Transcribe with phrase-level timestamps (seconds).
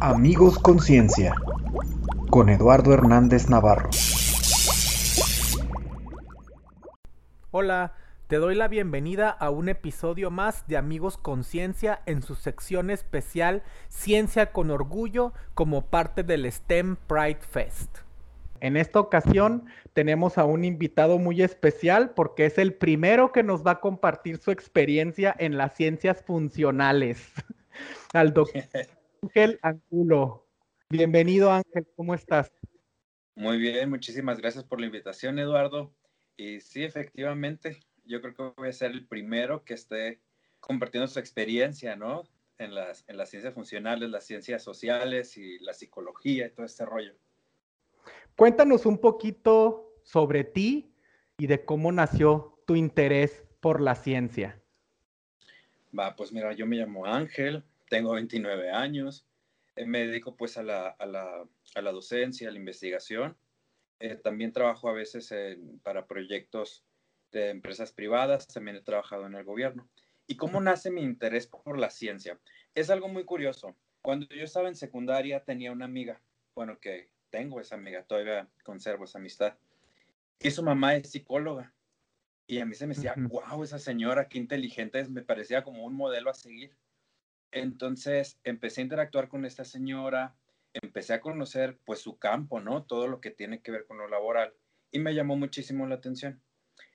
[0.00, 1.34] Amigos Conciencia
[2.30, 3.90] con Eduardo Hernández Navarro.
[7.50, 7.94] Hola,
[8.28, 13.62] te doy la bienvenida a un episodio más de Amigos Conciencia en su sección especial
[13.88, 17.98] Ciencia con Orgullo como parte del STEM Pride Fest.
[18.60, 23.66] En esta ocasión tenemos a un invitado muy especial porque es el primero que nos
[23.66, 27.32] va a compartir su experiencia en las ciencias funcionales.
[28.12, 28.62] Al doctor
[29.22, 30.48] Ángel Angulo.
[30.90, 32.50] Bienvenido Ángel, ¿cómo estás?
[33.36, 35.94] Muy bien, muchísimas gracias por la invitación, Eduardo.
[36.36, 40.20] Y sí, efectivamente, yo creo que voy a ser el primero que esté
[40.58, 42.24] compartiendo su experiencia, ¿no?
[42.58, 46.84] En las, en las ciencias funcionales, las ciencias sociales y la psicología y todo este
[46.84, 47.14] rollo.
[48.36, 50.96] Cuéntanos un poquito sobre ti
[51.38, 54.60] y de cómo nació tu interés por la ciencia.
[55.96, 59.26] Va, pues mira, yo me llamo Ángel, tengo 29 años,
[59.76, 63.36] eh, me dedico pues a la, a la, a la docencia, a la investigación.
[64.00, 65.30] Eh, también trabajo a veces
[65.82, 66.86] para proyectos
[67.32, 69.90] de empresas privadas, también he trabajado en el gobierno.
[70.26, 72.40] ¿Y cómo nace mi interés por la ciencia?
[72.74, 73.76] Es algo muy curioso.
[74.00, 76.22] Cuando yo estaba en secundaria tenía una amiga,
[76.54, 79.58] bueno, que tengo esa amiga, todavía conservo esa amistad,
[80.40, 81.74] y su mamá es psicóloga.
[82.46, 85.84] Y a mí se me decía, wow, esa señora, qué inteligente es, me parecía como
[85.84, 86.74] un modelo a seguir.
[87.52, 90.34] Entonces empecé a interactuar con esta señora,
[90.72, 92.84] empecé a conocer pues su campo, ¿no?
[92.84, 94.54] Todo lo que tiene que ver con lo laboral
[94.90, 96.42] y me llamó muchísimo la atención.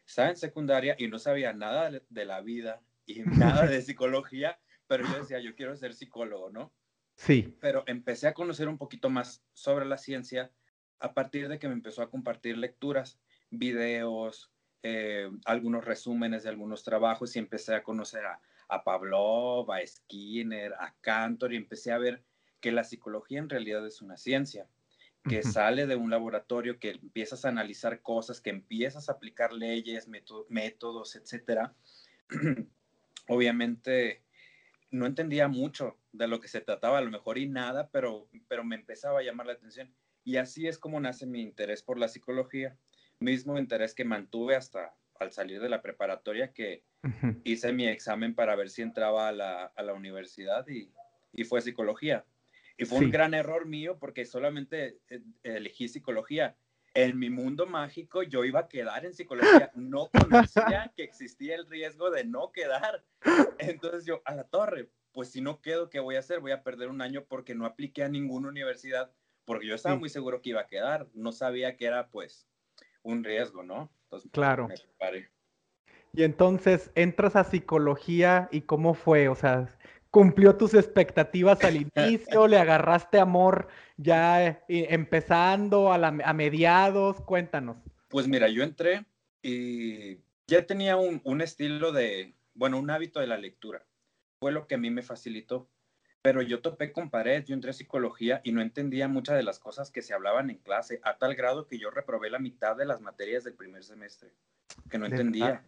[0.06, 3.22] Estaba en secundaria y no sabía nada de la vida y
[3.62, 6.74] nada de psicología, pero yo decía, yo quiero ser psicólogo, ¿no?
[7.16, 7.56] Sí.
[7.60, 10.52] Pero empecé a conocer un poquito más sobre la ciencia
[11.00, 13.20] a partir de que me empezó a compartir lecturas,
[13.50, 14.52] videos,
[14.84, 20.74] eh, algunos resúmenes de algunos trabajos y empecé a conocer a, a Pavlov, a Skinner,
[20.74, 22.24] a Cantor y empecé a ver
[22.60, 24.68] que la psicología en realidad es una ciencia,
[25.24, 30.08] que sale de un laboratorio, que empiezas a analizar cosas, que empiezas a aplicar leyes,
[30.50, 31.76] métodos, etcétera.
[33.28, 34.24] Obviamente
[34.90, 38.64] no entendía mucho de lo que se trataba, a lo mejor y nada, pero, pero
[38.64, 39.94] me empezaba a llamar la atención.
[40.24, 42.78] Y así es como nace mi interés por la psicología,
[43.20, 46.84] mismo interés que mantuve hasta al salir de la preparatoria, que
[47.44, 50.92] hice mi examen para ver si entraba a la, a la universidad y,
[51.34, 52.26] y, fue psicología.
[52.78, 56.56] Y fue un gran error mío porque solamente eh, elegí psicología.
[56.94, 59.72] En mi mundo mágico yo iba a quedar en psicología.
[59.76, 63.04] No conocía que existía el riesgo de no quedar.
[63.58, 66.40] Entonces yo, a la torre, pues si no quedo, ¿qué voy a hacer?
[66.40, 69.12] Voy a perder un año porque no apliqué a ninguna universidad,
[69.46, 71.08] porque yo estaba muy seguro que iba a quedar.
[71.14, 72.48] No sabía que era pues
[73.08, 73.90] un riesgo, ¿no?
[74.04, 74.68] Entonces, claro.
[76.14, 79.68] Y entonces entras a psicología y cómo fue, o sea,
[80.12, 83.68] cumplió tus expectativas al inicio, le agarraste amor
[83.98, 87.78] ya eh, empezando a, a, mediados, cuéntanos.
[88.10, 89.06] Pues mira, yo entré
[89.42, 90.18] y
[90.48, 93.86] ya tenía un, un, estilo de, bueno, un hábito de la lectura.
[94.40, 95.70] Fue lo que a mí me facilitó.
[96.28, 99.60] Pero yo topé con pared, yo entré a psicología y no entendía muchas de las
[99.60, 102.84] cosas que se hablaban en clase, a tal grado que yo reprobé la mitad de
[102.84, 104.34] las materias del primer semestre,
[104.90, 105.66] que no entendía.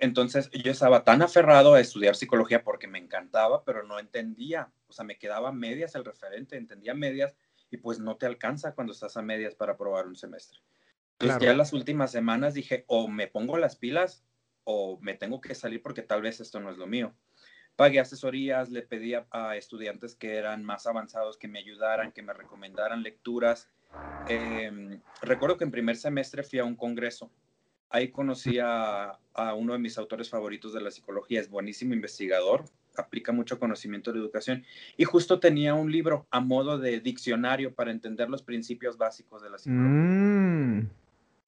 [0.00, 4.72] Entonces yo estaba tan aferrado a estudiar psicología porque me encantaba, pero no entendía.
[4.88, 7.36] O sea, me quedaba medias el referente, entendía medias
[7.70, 10.58] y pues no te alcanza cuando estás a medias para aprobar un semestre.
[11.20, 14.24] Entonces ya en las últimas semanas dije, o me pongo las pilas
[14.64, 17.14] o me tengo que salir porque tal vez esto no es lo mío.
[17.76, 22.32] Pagué asesorías, le pedí a, estudiantes que eran más avanzados que me ayudaran, que me
[22.32, 23.68] recomendaran lecturas.
[24.28, 27.30] Em, recuerdo que en primer semestre fui a un congreso
[27.92, 29.18] Ahí conocí a,
[29.54, 32.64] uno de mis autores favoritos de la psicología, es buenísimo investigador,
[32.96, 34.64] aplica mucho conocimiento de educación
[34.96, 39.50] y justo tenía un libro a modo de diccionario para entender los principios básicos de
[39.50, 39.90] la psicología.
[39.90, 40.90] Mm.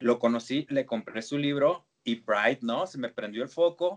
[0.00, 2.86] Lo conocí, le compré su libro y Bright, ¿no?
[2.86, 3.96] Se me prendió el foco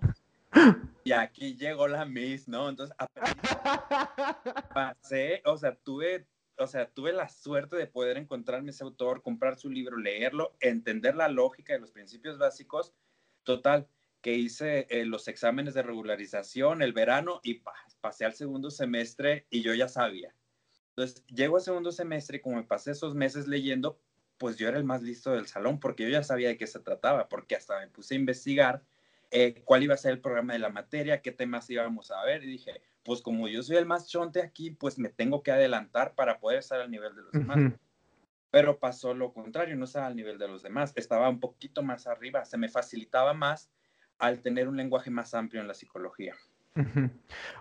[1.07, 2.67] y aquí llegó la Miss, ¿no?
[2.67, 2.93] Entonces,
[4.73, 6.27] pasé, o sea, tuve
[6.59, 11.15] o sea, tuve la suerte de poder encontrarme ese autor, comprar su libro, leerlo, entender
[11.15, 12.93] la lógica de los principios básicos.
[13.43, 13.87] Total,
[14.21, 17.61] que hice eh, los exámenes de regularización el verano y
[18.01, 20.35] pasé al segundo semestre y yo ya sabía.
[20.89, 24.01] Entonces, llego al segundo semestre y como me pasé esos meses leyendo,
[24.37, 26.81] pues yo era el más listo del salón porque yo ya sabía de qué se
[26.81, 28.83] trataba, porque hasta me puse a investigar
[29.31, 32.43] eh, cuál iba a ser el programa de la materia, qué temas íbamos a ver
[32.43, 36.15] y dije, pues como yo soy el más chonte aquí, pues me tengo que adelantar
[36.15, 37.73] para poder estar al nivel de los demás.
[38.49, 42.07] Pero pasó lo contrario, no estaba al nivel de los demás, estaba un poquito más
[42.07, 43.69] arriba, se me facilitaba más
[44.17, 46.35] al tener un lenguaje más amplio en la psicología.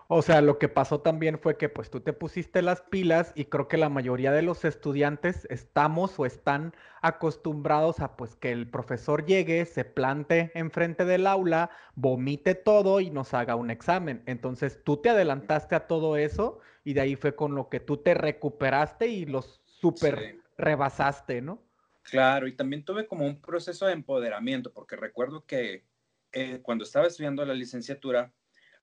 [0.09, 3.47] O sea, lo que pasó también fue que pues tú te pusiste las pilas y
[3.47, 8.71] creo que la mayoría de los estudiantes estamos o están acostumbrados a pues que el
[8.71, 14.23] profesor llegue, se plante enfrente del aula, vomite todo y nos haga un examen.
[14.27, 17.97] Entonces tú te adelantaste a todo eso y de ahí fue con lo que tú
[17.97, 21.63] te recuperaste y los súper rebasaste, ¿no?
[22.03, 25.85] Claro, y también tuve como un proceso de empoderamiento, porque recuerdo que
[26.33, 28.33] eh, cuando estaba estudiando la licenciatura,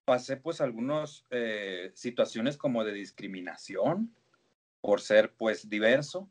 [0.05, 4.15] pasé pues algunas eh, situaciones como de discriminación
[4.81, 6.29] por ser pues diverso.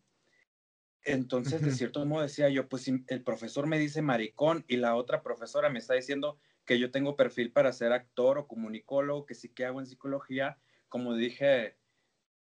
[1.04, 5.22] Entonces, de cierto modo decía yo, pues el profesor me dice maricón y la otra
[5.22, 9.48] profesora me está diciendo que yo tengo perfil para ser actor o comunicólogo, que sí
[9.48, 10.58] que hago en psicología,
[10.88, 11.76] como dije,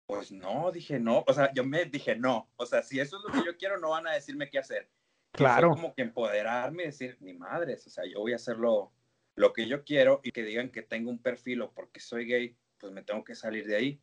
[0.06, 3.24] pues no, dije no, o sea, yo me dije no, o sea, si eso es
[3.24, 4.90] lo que yo quiero, no van a decirme qué hacer.
[5.32, 5.70] Claro.
[5.70, 8.92] como que empoderarme y decir, ni madres, o sea, yo voy a hacerlo
[9.38, 12.56] lo que yo quiero y que digan que tengo un perfil o porque soy gay,
[12.78, 14.00] pues me tengo que salir de ahí.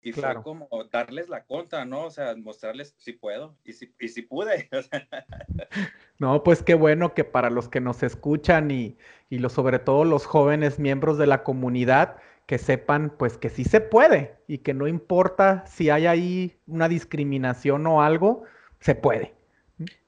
[0.00, 2.04] Y fue como darles la contra, ¿no?
[2.04, 4.68] O sea, mostrarles si puedo y si, y si pude.
[6.20, 8.96] no, pues qué bueno que para los que nos escuchan y,
[9.28, 13.80] y sobre todo los jóvenes miembros de la comunidad, que sepan pues que sí se
[13.80, 18.44] puede y que no importa si hay ahí una discriminación o algo,
[18.78, 19.34] se puede.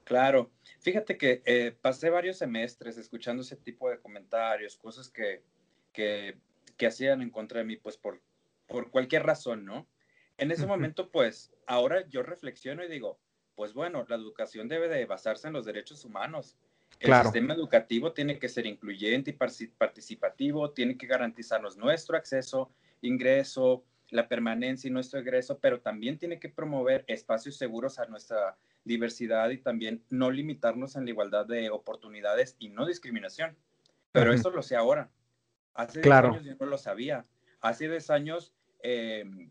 [0.04, 5.42] Claro, Fíjate que eh, pasé varios semestres escuchando ese tipo de comentarios, cosas que,
[5.92, 6.38] que,
[6.76, 8.20] que, hacían en contra de mí, pues por,
[8.66, 9.88] por cualquier razón, ¿no?
[10.36, 13.19] En ese momento, pues, ahora yo reflexiono y digo,
[13.56, 16.56] pues bueno, la educación debe de basarse en los derechos humanos.
[17.00, 22.70] El sistema educativo tiene que ser incluyente y participativo, tiene que garantizarnos nuestro acceso,
[23.02, 28.56] ingreso, la permanencia y nuestro egreso, pero también tiene que promover espacios seguros a nuestra
[28.84, 33.56] diversidad y también no limitarnos en la igualdad de oportunidades y no discriminación.
[34.12, 35.10] Pero eso lo sé ahora.
[35.75, 37.25] Hace 10 años yo no lo sabía.
[37.60, 39.50] Hace 10 años, em,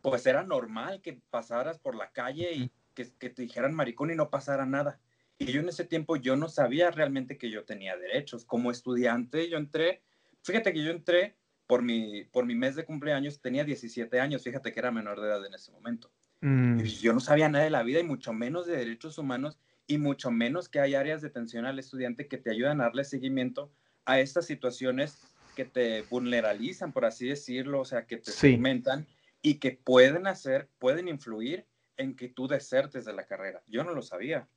[0.00, 4.16] pues era normal que pasaras por la calle y que, que, te dijeran maricón y
[4.16, 5.00] no pasara nada.
[5.38, 8.44] Y yo en ese tiempo yo no sabía realmente que yo tenía derechos.
[8.44, 10.02] Como estudiante yo entré,
[10.42, 11.36] fíjate que yo entré
[11.66, 15.28] por mi, por mi mes de cumpleaños, tenía 17 años, fíjate que era menor de
[15.28, 16.10] edad en ese momento.
[16.42, 16.80] Mm.
[16.82, 20.30] Yo no sabía nada de la vida y mucho menos de derechos humanos y mucho
[20.30, 23.72] menos que hay áreas de atención al estudiante que te ayudan a darle seguimiento
[24.04, 25.22] a estas situaciones
[25.54, 29.06] que te vulneralizan, por así decirlo, o sea, que te segmentan
[29.40, 31.64] y que pueden hacer, pueden influir
[31.96, 33.62] en que tú desertes de la carrera.
[33.68, 34.48] Yo no lo sabía.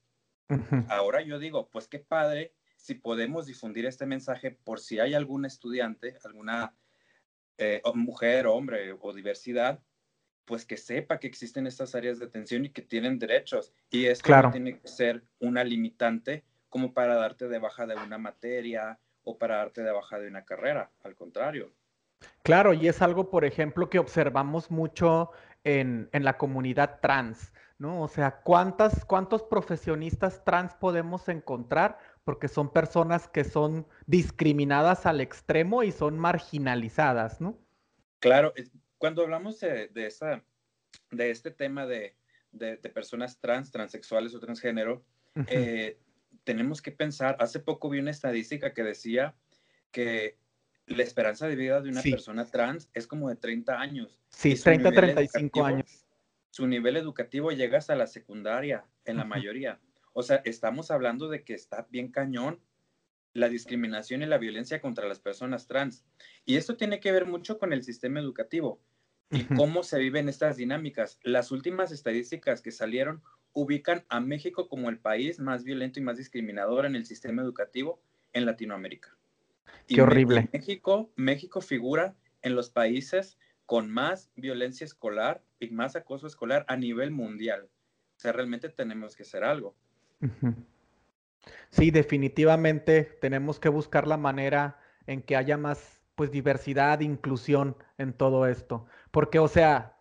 [0.89, 5.45] Ahora yo digo, pues qué padre si podemos difundir este mensaje por si hay algún
[5.45, 6.75] estudiante, alguna
[7.57, 9.81] eh, mujer, hombre o diversidad
[10.45, 13.73] pues que sepa que existen estas áreas de atención y que tienen derechos.
[13.89, 18.17] Y esto no tiene que ser una limitante como para darte de baja de una
[18.17, 21.71] materia o para darte de baja de una carrera, al contrario.
[22.43, 25.31] Claro, y es algo, por ejemplo, que observamos mucho
[25.63, 28.01] en, en la comunidad trans, ¿no?
[28.01, 31.97] O sea, ¿cuántas, ¿cuántos profesionistas trans podemos encontrar?
[32.23, 37.57] Porque son personas que son discriminadas al extremo y son marginalizadas, ¿no?
[38.19, 38.53] Claro,
[39.05, 40.43] cuando hablamos de, esa,
[41.11, 42.15] de este tema de,
[42.91, 45.05] personas trans, transexuales o transgénero,
[45.45, 45.99] eh,
[46.43, 49.35] tenemos que pensar, hace poco vi una estadística que decía
[49.91, 50.39] que
[50.87, 54.23] la esperanza de vida de una persona trans es como de 30 años.
[54.29, 56.07] Sí, 30, 35 años.
[56.49, 59.79] Su nivel educativo llega hasta la secundaria, en la mayoría.
[60.13, 62.59] O sea, estamos hablando de que está bien cañón
[63.33, 66.03] la discriminación y la violencia contra las personas trans.
[66.43, 68.81] Y esto tiene que ver mucho con el sistema educativo
[69.31, 71.19] y cómo se viven estas dinámicas.
[71.23, 73.21] Las últimas estadísticas que salieron
[73.53, 78.01] ubican a México como el país más violento y más discriminador en el sistema educativo
[78.33, 79.15] en Latinoamérica.
[79.87, 80.49] Qué horrible.
[80.51, 86.75] México, México figura en los países con más violencia escolar y más acoso escolar a
[86.75, 87.69] nivel mundial.
[88.17, 89.75] O sea, realmente tenemos que hacer algo.
[91.69, 98.13] Sí, definitivamente tenemos que buscar la manera en que haya más pues diversidad, inclusión en
[98.13, 98.87] todo esto.
[99.11, 99.95] Porque, o sea,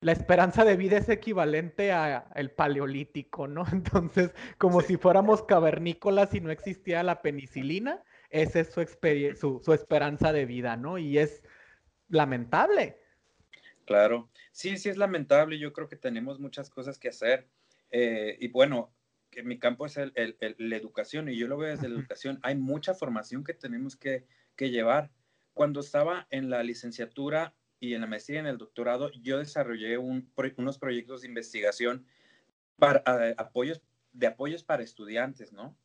[0.00, 3.64] la esperanza de vida es equivalente a el paleolítico, ¿no?
[3.72, 10.32] Entonces, como si fuéramos cavernícolas y no existía la penicilina, esa es su, su, esperanza
[10.32, 10.98] de vida, ¿no?
[10.98, 11.42] Y es
[12.08, 12.98] lamentable.
[13.86, 15.58] Claro, sí, sí es lamentable.
[15.58, 17.48] Yo creo que tenemos muchas cosas que hacer.
[17.90, 18.92] Eh, y bueno,
[19.30, 20.12] que mi campo es el,
[20.58, 22.40] la educación y yo lo veo desde la educación.
[22.42, 25.10] Hay mucha formación que tenemos que, que llevar
[25.54, 29.98] cuando estaba en la licenciatura y en la maestría y en el doctorado, yo desarrollé
[29.98, 32.06] unos proyectos de investigación
[32.76, 33.80] para eh, apoyos,
[34.12, 35.76] de apoyos para estudiantes, ¿no?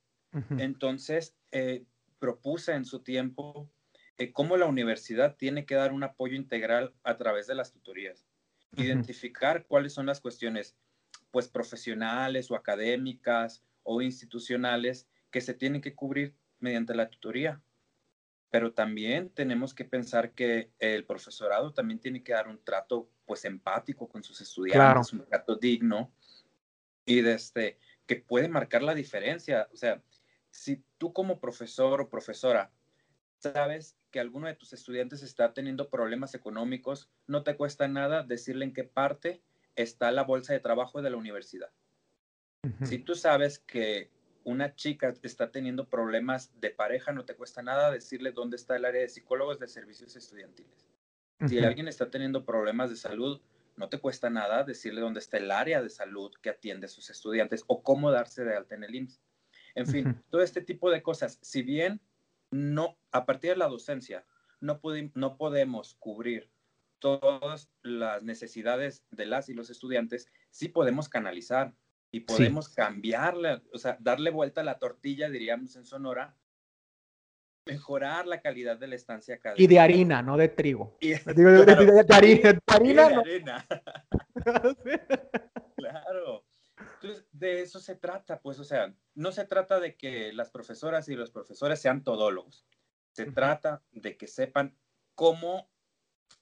[0.57, 1.85] Entonces, eh,
[2.19, 3.67] propuse en su tiempo
[4.19, 8.27] eh, cómo la universidad tiene que dar un apoyo integral a través de las tutorías.
[8.75, 10.75] Identificar cuáles son las cuestiones,
[11.31, 17.63] pues profesionales o académicas o institucionales que se tienen que cubrir mediante la tutoría.
[18.49, 23.45] Pero también tenemos que pensar que el profesorado también tiene que dar un trato pues
[23.45, 26.11] empático con sus estudiantes, un trato digno
[27.05, 29.69] y desde este, que puede marcar la diferencia.
[29.71, 30.01] O sea,
[30.49, 32.71] si tú como profesor o profesora
[33.37, 38.65] sabes que alguno de tus estudiantes está teniendo problemas económicos, no te cuesta nada decirle
[38.65, 39.41] en qué parte
[39.75, 41.71] está la bolsa de trabajo de la universidad.
[42.83, 44.11] Si tú sabes que
[44.43, 48.86] una chica está teniendo problemas de pareja, no te cuesta nada decirle dónde está el
[48.86, 50.88] área de psicólogos de servicios estudiantiles.
[51.48, 53.41] Si alguien está teniendo problemas de salud,
[53.77, 57.10] no te cuesta nada decirle dónde está el área de salud que atiende a sus
[57.10, 59.22] estudiantes o cómo darse de alta en el IMSS.
[59.75, 62.01] En fin, todo este tipo de cosas, si bien
[62.51, 64.25] no, a partir de la docencia,
[64.60, 64.81] no,
[65.13, 66.50] no podemos cubrir
[67.00, 71.74] todas las necesidades de las y los estudiantes, sí podemos canalizar
[72.11, 76.35] y podemos cambiarle, o sea, darle vuelta a la tortilla, diríamos en Sonora,
[77.65, 79.39] mejorar la calidad de la estancia.
[79.55, 80.97] Y de harina, no de trigo.
[80.99, 83.65] Y, de, harina, harina.
[85.75, 86.45] claro.
[87.01, 91.07] Entonces, de eso se trata, pues, o sea, no se trata de que las profesoras
[91.09, 92.65] y los profesores sean todólogos.
[93.11, 94.77] Se trata de que sepan
[95.15, 95.69] cómo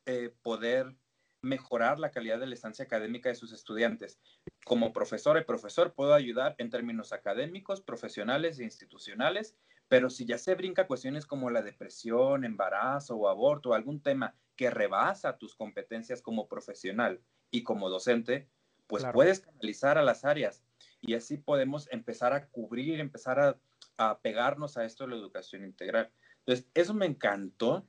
[0.06, 0.96] eh, poder
[1.42, 4.20] mejorar la calidad de la estancia académica de sus estudiantes.
[4.66, 9.56] Como profesor y profesor puedo ayudar en términos académicos, profesionales e institucionales,
[9.88, 14.70] pero si ya se brinca cuestiones como la depresión, embarazo o aborto, algún tema que
[14.70, 18.50] rebasa tus competencias como profesional y como docente,
[18.88, 20.64] pues puedes canalizar a las áreas
[21.02, 23.58] y así podemos empezar a cubrir, empezar a,
[23.98, 26.12] a, pegarnos a esto de la educación integral.
[26.40, 27.88] Entonces, eso me encantó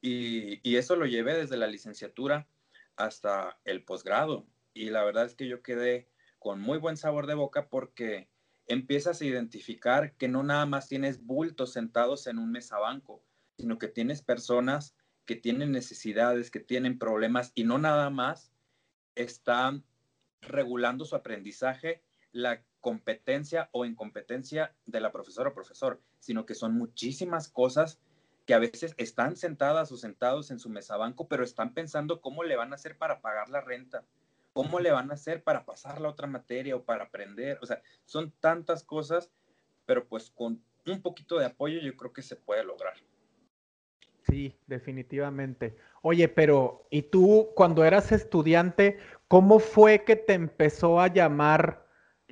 [0.00, 2.46] y, y eso lo llevé desde la licenciatura
[3.04, 4.46] hasta el posgrado.
[4.74, 8.28] Y la verdad es que yo quedé con muy buen sabor de boca porque
[8.66, 13.22] empiezas a identificar que no nada más tienes bultos sentados en un mesabanco,
[13.58, 14.94] sino que tienes personas
[15.26, 18.52] que tienen necesidades, que tienen problemas y no nada más
[19.14, 19.84] están
[20.40, 22.02] regulando su aprendizaje,
[22.32, 28.00] la competencia o incompetencia de la profesora o profesor, sino que son muchísimas cosas
[28.50, 32.56] que a veces están sentadas o sentados en su mesabanco, pero están pensando cómo le
[32.56, 34.04] van a hacer para pagar la renta,
[34.52, 37.60] cómo le van a hacer para pasar la otra materia o para aprender.
[37.62, 39.30] O sea, son tantas cosas,
[39.86, 42.94] pero pues con un poquito de apoyo yo creo que se puede lograr.
[44.28, 45.76] Sí, definitivamente.
[46.02, 51.86] Oye, pero ¿y tú cuando eras estudiante, cómo fue que te empezó a llamar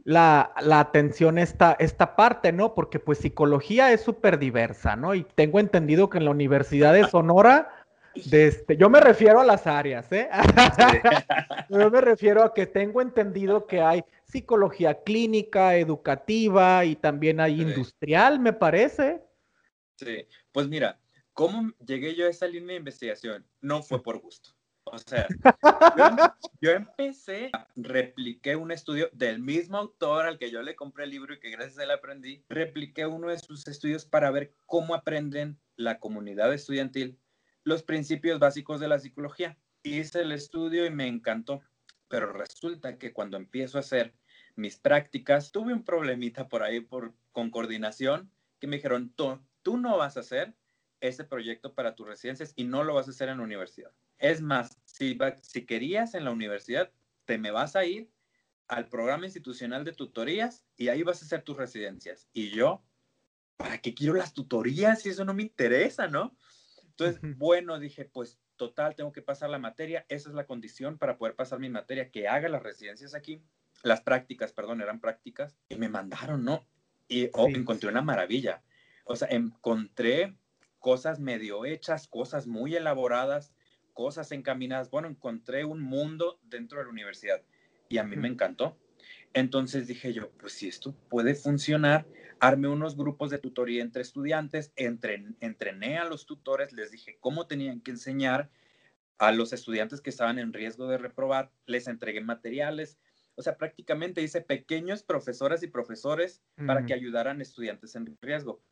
[0.08, 2.74] la, atención esta, esta parte, ¿no?
[2.74, 5.14] Porque pues psicología es súper diversa, ¿no?
[5.14, 7.84] Y tengo entendido que en la Universidad de Sonora,
[8.14, 10.30] este, yo me refiero a las áreas, ¿eh?
[11.68, 17.60] yo me refiero a que tengo entendido que hay psicología clínica, educativa y también hay
[17.60, 19.20] industrial, me parece.
[19.96, 20.98] Sí, pues mira,
[21.34, 23.46] ¿Cómo llegué yo a esa línea de investigación?
[23.60, 24.50] No fue por gusto.
[24.92, 25.26] O sea,
[26.60, 31.34] yo, empecé, repliqué un estudio del mismo autor al que yo le compré el libro
[31.34, 35.58] y que gracias a él aprendí, repliqué uno de sus estudios para ver cómo aprenden
[35.76, 37.18] la comunidad estudiantil
[37.68, 39.58] los principios básicos de la psicología.
[39.82, 41.60] Hice el estudio y me encantó,
[42.08, 44.14] pero resulta que cuando empiezo a hacer
[44.56, 49.76] mis prácticas, tuve un problemita por ahí por, con coordinación que me dijeron, tú, tú
[49.76, 50.54] no vas a hacer
[51.00, 53.92] ese proyecto para tus residencias y no lo vas a hacer en la universidad.
[54.18, 56.92] Es más, si, si querías en la universidad,
[57.24, 58.10] te me vas a ir
[58.66, 62.28] al programa institucional de tutorías y ahí vas a hacer tus residencias.
[62.32, 62.84] Y yo,
[63.56, 66.36] ¿para qué quiero las tutorías si eso no me interesa, no?
[66.84, 71.16] Entonces, bueno, dije, pues total, tengo que pasar la materia, esa es la condición para
[71.16, 73.42] poder pasar mi materia, que haga las residencias aquí,
[73.82, 76.66] las prácticas, perdón, eran prácticas, y me mandaron, ¿no?
[77.06, 78.62] Y oh, encontré una maravilla.
[79.04, 80.36] O sea, encontré
[80.78, 83.54] cosas medio hechas, cosas muy elaboradas,
[83.98, 84.90] cosas encaminadas.
[84.90, 87.42] Bueno, encontré un mundo dentro de la universidad
[87.88, 88.78] y a mí me encantó.
[89.32, 92.06] Entonces dije yo, pues si esto puede funcionar,
[92.38, 97.80] armé unos grupos de tutoría entre estudiantes, entrené a los tutores, les dije cómo tenían
[97.80, 98.52] que enseñar
[99.18, 103.00] a los estudiantes que estaban en riesgo de reprobar, les entregué materiales,
[103.34, 108.62] o sea, prácticamente hice pequeños profesoras y profesores para que ayudaran estudiantes en riesgo.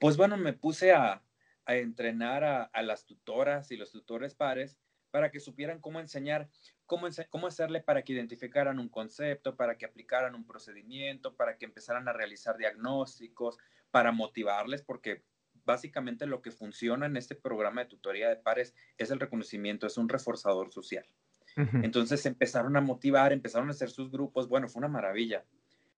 [0.00, 1.22] Pues bueno, me puse a,
[1.64, 4.78] a entrenar a, las tutoras y los tutores pares
[5.10, 6.48] para que supieran cómo enseñar,
[6.86, 11.66] cómo, cómo hacerle para que identificaran un concepto, para que aplicaran un procedimiento, para que
[11.66, 13.58] empezaran a realizar diagnósticos,
[13.90, 15.22] para motivarles, porque
[15.64, 19.98] básicamente lo que funciona en este programa de tutoría de pares es el reconocimiento, es
[19.98, 21.06] un reforzador social.
[21.82, 25.44] Entonces empezaron a motivar, empezaron a hacer sus grupos, bueno, fue una maravilla.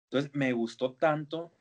[0.03, 1.53] Entonces me gustó tanto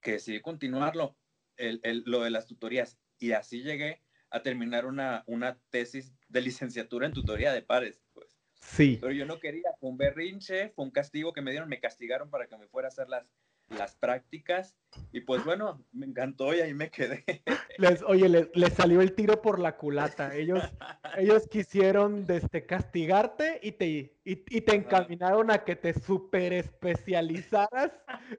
[0.00, 1.16] que decidí continuarlo,
[1.56, 7.12] lo de las tutorías, y así llegué a terminar una, una tesis de licenciatura en
[7.12, 8.02] tutoría de pares.
[8.12, 8.38] Pues.
[8.60, 8.98] Sí.
[9.00, 12.30] Pero yo no quería, fue un berrinche, fue un castigo que me dieron, me castigaron
[12.30, 13.26] para que me fuera a hacer las,
[13.70, 14.76] las prácticas
[15.12, 17.24] y pues bueno, me encantó y ahí me quedé.
[17.78, 20.34] Les, oye, les, salió el tiro por la culata.
[20.34, 20.60] Ellos,
[21.16, 27.92] ellos quisieron desde castigarte y te, y, te encaminaron a que te super especializaras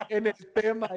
[0.09, 0.91] en el tema.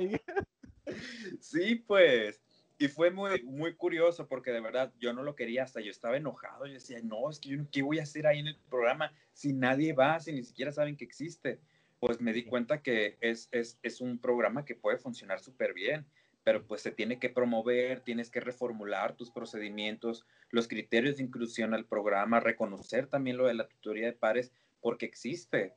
[1.41, 2.44] Sí, pues.
[2.77, 6.17] Y fue muy, muy curioso porque de verdad yo no lo quería hasta yo estaba
[6.17, 6.67] enojado.
[6.67, 9.53] Yo decía, no, es que yo ¿qué voy a hacer ahí en el programa si
[9.53, 11.61] nadie va, si ni siquiera saben que existe?
[12.07, 16.05] pues me di cuenta que es, es, es un programa que puede funcionar súper bien,
[16.43, 21.73] pero pues se tiene que promover, tienes que reformular tus procedimientos, los criterios de inclusión
[21.73, 24.53] al programa, reconocer también lo de la tutoría de pares,
[24.83, 25.73] porque existe,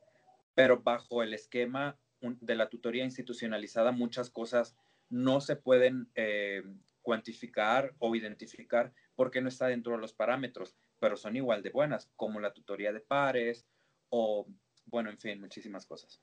[0.54, 4.76] pero bajo el esquema de la tutoría institucionalizada muchas cosas
[5.08, 6.62] no se pueden eh,
[7.02, 12.10] cuantificar o identificar porque no está dentro de los parámetros, pero son igual de buenas,
[12.16, 13.66] como la tutoría de pares
[14.10, 14.46] o
[14.90, 16.20] bueno, en fin, muchísimas cosas.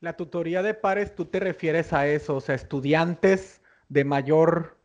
[0.00, 4.78] La tutoría de pares, tú te refieres a eso, o sea, estudiantes de mayor,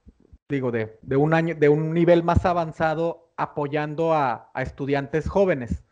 [0.48, 5.84] digo, de, un año, de un nivel más avanzado apoyando a, estudiantes jóvenes.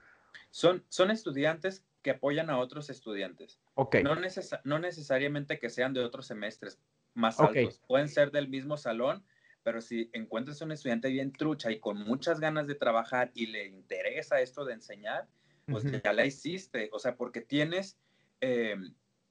[0.51, 3.59] Son, son estudiantes que apoyan a otros estudiantes.
[3.75, 3.97] Ok.
[4.03, 4.15] No,
[4.63, 6.79] no necesariamente que sean de otros semestres
[7.13, 7.81] más altos.
[7.87, 9.25] Pueden ser del mismo salón,
[9.69, 13.67] pero si encuentras un estudiante bien trucha y con muchas ganas de trabajar y le
[13.67, 15.27] interesa esto de enseñar,
[15.67, 17.99] pues ya la hiciste, o sea, porque tienes
[18.41, 18.77] eh,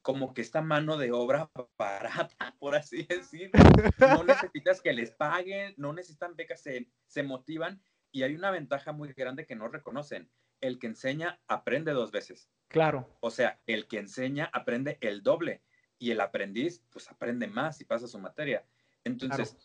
[0.01, 3.65] como que esta mano de obra barata, por así decirlo.
[3.99, 8.93] No necesitas que les paguen, no necesitan becas, se, se motivan y hay una ventaja
[8.93, 10.31] muy grande que no reconocen.
[10.61, 12.49] El que enseña aprende dos veces.
[12.69, 13.13] Claro.
[13.19, 15.65] O sea, el que enseña aprende el doble
[15.99, 18.65] y el aprendiz pues aprende más y pasa su materia.
[19.03, 19.57] Entonces,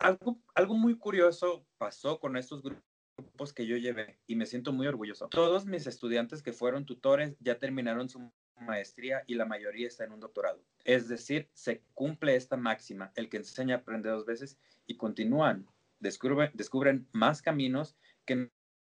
[0.00, 4.86] algo, algo muy curioso pasó con estos grupos que yo llevé y me siento muy
[4.86, 5.28] orgulloso.
[5.28, 10.12] Todos mis estudiantes que fueron tutores ya terminaron su maestría y la mayoría está en
[10.12, 10.62] un doctorado.
[10.84, 15.66] Es decir, se cumple esta máxima, el que enseña aprende dos veces y continúan,
[15.98, 18.50] descubren, descubren más caminos que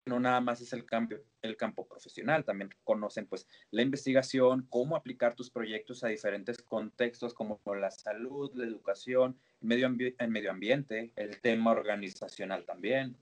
[0.08, 4.96] no nada más es el campo, el campo profesional, también conocen pues la investigación, cómo
[4.96, 10.52] aplicar tus proyectos a diferentes contextos como la salud, la educación, el medio, el medio
[10.52, 13.16] ambiente, el tema organizacional también.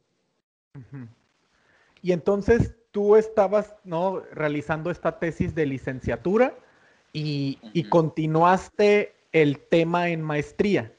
[2.01, 4.19] Y entonces tú estabas ¿no?
[4.31, 6.57] realizando esta tesis de licenciatura
[7.11, 10.93] y, continuaste el tema en maestría.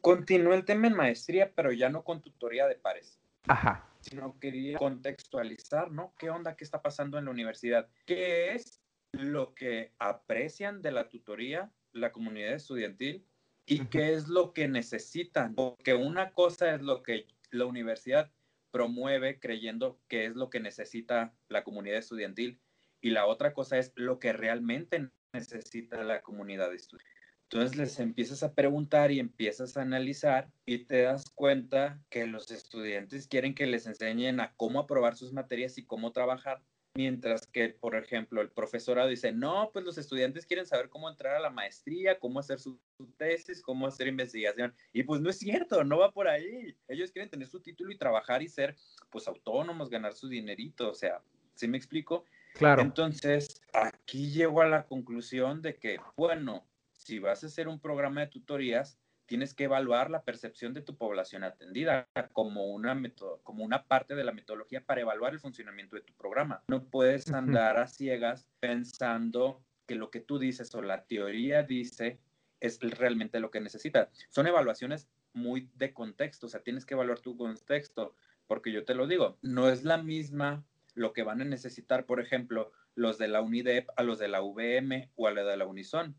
[0.00, 3.18] Continué el tema en maestría, pero ya no con tutoría de pares.
[3.48, 3.91] Ajá.
[4.02, 6.14] Sino quería contextualizar, ¿no?
[6.18, 6.56] ¿Qué onda?
[6.56, 7.88] ¿Qué está pasando en la universidad?
[8.04, 13.26] ¿Qué es lo que aprecian de la tutoría la comunidad estudiantil
[13.66, 15.54] y qué es lo que necesitan?
[15.54, 18.32] Porque una cosa es lo que la universidad
[18.70, 22.60] promueve creyendo que es lo que necesita la comunidad estudiantil
[23.00, 27.11] y la otra cosa es lo que realmente necesita la comunidad estudiantil.
[27.52, 32.50] Entonces les empiezas a preguntar y empiezas a analizar y te das cuenta que los
[32.50, 36.62] estudiantes quieren que les enseñen a cómo aprobar sus materias y cómo trabajar,
[36.94, 41.34] Mientras que, por ejemplo, el profesorado dice, no, pues los estudiantes quieren saber cómo entrar
[41.34, 42.78] a la maestría, cómo hacer su,
[43.16, 44.74] tesis, cómo hacer investigación.
[44.92, 46.76] Y pues no es cierto, no va por ahí.
[46.88, 48.76] Ellos quieren tener su título y trabajar y ser,
[49.10, 50.90] pues, autónomos, ganar su dinerito.
[50.90, 51.22] O sea,
[51.54, 52.26] ¿sí me explico?
[52.52, 52.82] Claro.
[52.82, 56.66] Entonces, aquí llego a la conclusión de que, bueno,
[57.04, 60.96] si vas a hacer un programa de tutorías, tienes que evaluar la percepción de tu
[60.96, 63.00] población atendida como una,
[63.42, 66.62] como una parte de la metodología para evaluar el funcionamiento de tu programa.
[66.68, 72.20] No puedes andar a ciegas pensando que lo que tú dices o la teoría dice
[72.60, 74.08] es realmente lo que necesitas.
[74.28, 78.14] Son evaluaciones muy de contexto, o sea, tienes que evaluar tu contexto,
[78.46, 82.20] porque yo te lo digo, no es la misma lo que van a necesitar, por
[82.20, 85.66] ejemplo, los de la UNIDEP a los de la VM o a la de la
[85.66, 86.14] Unison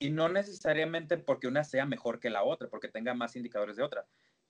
[0.00, 3.82] y no necesariamente porque una sea mejor que la otra, porque tenga más indicadores de
[3.82, 4.06] otra,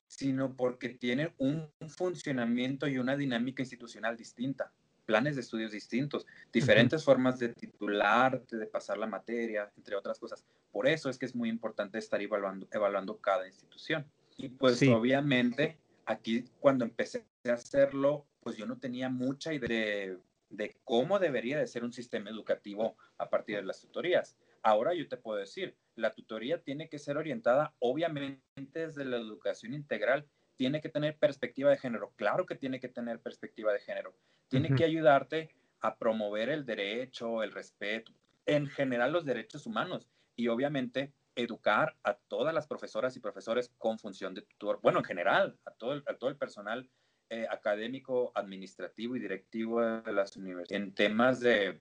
[0.07, 4.73] sino porque tiene un funcionamiento y una dinámica institucional distinta,
[5.05, 10.45] planes de estudios distintos, diferentes formas de titular, de pasar la materia, entre otras cosas.
[10.71, 14.07] Por eso es que es muy importante estar evaluando, evaluando cada institución.
[14.37, 20.19] Y pues obviamente aquí cuando empecé a hacerlo, pues yo no tenía mucha idea de,
[20.49, 25.09] de cómo debería de ser un sistema educativo a partir de las tutorías Ahora yo
[25.09, 28.40] te puedo decir, la tutoría tiene que ser orientada obviamente
[28.73, 33.20] desde la educación integral, tiene que tener perspectiva de género, claro que tiene que tener
[33.20, 34.14] perspectiva de género,
[34.49, 38.12] tiene que ayudarte a promover el derecho, el respeto,
[38.44, 43.99] en general los derechos humanos y obviamente educar a todas las profesoras y profesores con
[43.99, 46.90] función de tutor, bueno, en general, a todo el, a todo el personal
[47.31, 51.81] eh, académico, administrativo y directivo de las universidades, en temas de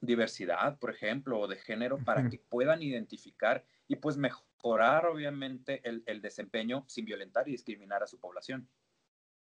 [0.00, 6.02] diversidad, por ejemplo, o de género, para que puedan identificar y pues mejorar, obviamente, el,
[6.06, 8.68] el desempeño sin violentar y discriminar a su población.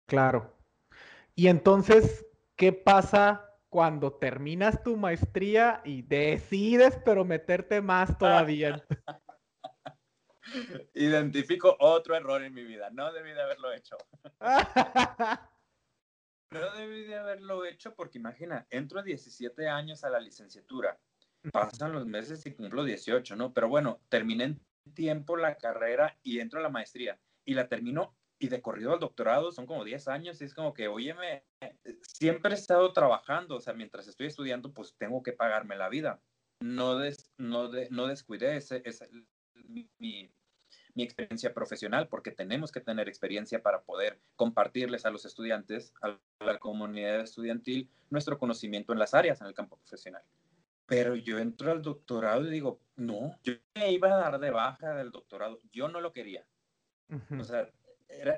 [0.07, 0.55] Claro.
[1.35, 2.27] Y entonces,
[2.57, 8.85] ¿qué pasa cuando terminas tu maestría y decides, pero meterte más todavía?
[10.95, 12.91] Identifico otro error en mi vida.
[12.91, 13.97] No debí de haberlo hecho.
[16.53, 20.99] no debí de haberlo hecho porque imagina, entro a 17 años a la licenciatura.
[21.53, 23.53] Pasan los meses y cumplo 18, ¿no?
[23.53, 24.61] Pero bueno, terminé en
[24.95, 27.19] tiempo la carrera y entro a la maestría.
[27.45, 30.75] Y la termino y de corrido al doctorado son como 10 años y es como
[30.75, 31.45] que, óyeme,
[32.03, 36.21] siempre he estado trabajando, o sea, mientras estoy estudiando, pues tengo que pagarme la vida.
[36.61, 36.99] No,
[37.39, 39.09] no, no descuidé ese, ese
[39.99, 40.33] mi,
[40.95, 46.19] mi, experiencia profesional, porque tenemos que tener experiencia para poder compartirles a los estudiantes, a
[46.45, 50.23] la comunidad estudiantil, nuestro conocimiento en las áreas en el campo profesional.
[50.87, 54.95] Pero yo entro al doctorado y digo, no, yo me iba a dar de baja
[54.95, 56.47] del doctorado, yo no lo quería.
[57.39, 57.69] O sea,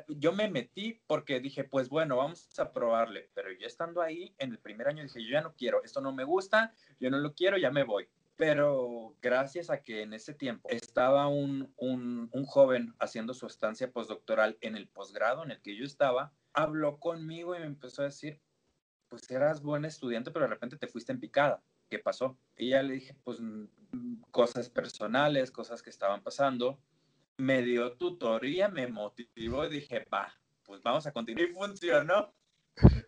[0.09, 4.53] yo me metí porque dije, pues bueno, vamos a probarle, pero yo estando ahí en
[4.53, 7.35] el primer año dije, yo ya no quiero, esto no me gusta, yo no lo
[7.35, 8.09] quiero, ya me voy.
[8.37, 13.93] Pero gracias a que en ese tiempo estaba un, un, un joven haciendo su estancia
[13.93, 18.07] postdoctoral en el posgrado en el que yo estaba, habló conmigo y me empezó a
[18.07, 18.41] decir,
[19.09, 21.63] pues eras buen estudiante, pero de repente te fuiste en picada.
[21.89, 22.37] ¿Qué pasó?
[22.57, 23.39] Y ya le dije, pues
[24.31, 26.81] cosas personales, cosas que estaban pasando
[27.37, 31.49] me dio tutoría, me motivó y dije, va, pues vamos a continuar.
[31.49, 32.35] Y funcionó.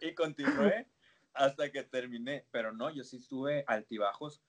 [0.01, 0.89] Y continué
[1.35, 2.47] hasta que terminé.
[2.51, 4.43] Pero no, yo sí estuve altibajos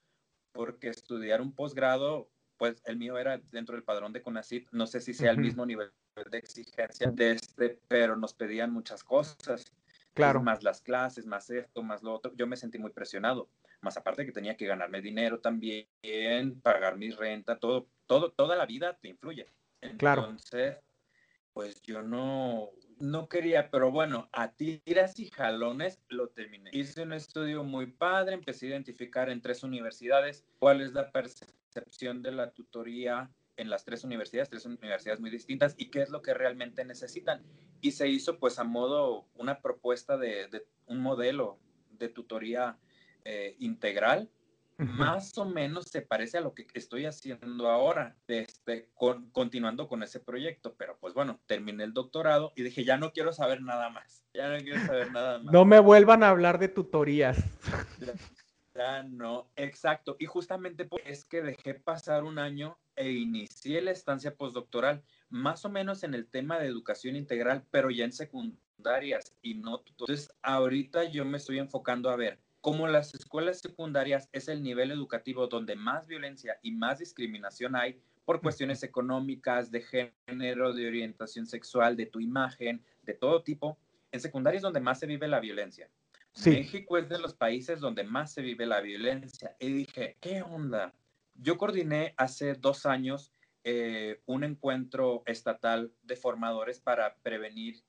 [0.58, 4.66] porque estudiar un posgrado, pues el mío era dentro del padrón de CONACYT.
[4.72, 5.92] No sé si sea el mismo nivel
[6.32, 9.72] de exigencia de este, pero nos pedían muchas cosas.
[10.14, 10.42] Claro.
[10.42, 12.34] Más las clases, más esto, más lo otro.
[12.34, 13.48] Yo me sentí muy presionado.
[13.82, 15.86] Más aparte que tenía que ganarme dinero también,
[16.60, 19.46] pagar mi renta, todo, todo, toda la vida te influye.
[19.80, 20.76] Entonces,
[21.52, 26.70] pues yo no, no quería, pero bueno, a tiras y jalones lo terminé.
[26.72, 32.22] Hice un estudio muy padre, empecé a identificar en tres universidades cuál es la percepción
[32.22, 36.22] de la tutoría en las tres universidades, tres universidades muy distintas, y qué es lo
[36.22, 37.42] que realmente necesitan.
[37.80, 41.58] Y se hizo pues a modo una propuesta de, un modelo
[41.90, 42.78] de tutoría
[43.24, 44.30] eh, integral
[44.78, 50.02] más o menos se parece a lo que estoy haciendo ahora, este, con, continuando con
[50.02, 50.74] ese proyecto.
[50.78, 54.24] Pero pues bueno, terminé el doctorado y dije, ya no quiero saber nada más.
[54.32, 55.52] Ya no quiero saber nada más.
[55.52, 57.38] No me vuelvan a hablar de tutorías.
[58.74, 60.16] Ya, no, exacto.
[60.20, 65.64] Y justamente pues, es que dejé pasar un año e inicié la estancia postdoctoral, más
[65.64, 69.82] o menos en el tema de educación integral, pero ya en secundarias y no.
[69.84, 72.38] Entonces, ahorita yo me estoy enfocando a ver
[72.68, 77.98] como las escuelas secundarias es el nivel educativo donde más violencia y más discriminación hay
[78.26, 83.78] por cuestiones económicas, de género, de orientación sexual, de tu imagen, de todo tipo,
[84.12, 85.88] en secundaria es donde más se vive la violencia.
[86.44, 89.56] México es de los países donde más se vive la violencia.
[89.58, 90.92] Y dije, ¿qué onda?
[91.36, 93.32] Yo coordiné hace dos años
[93.64, 97.82] eh, un encuentro estatal de formadores para prevenir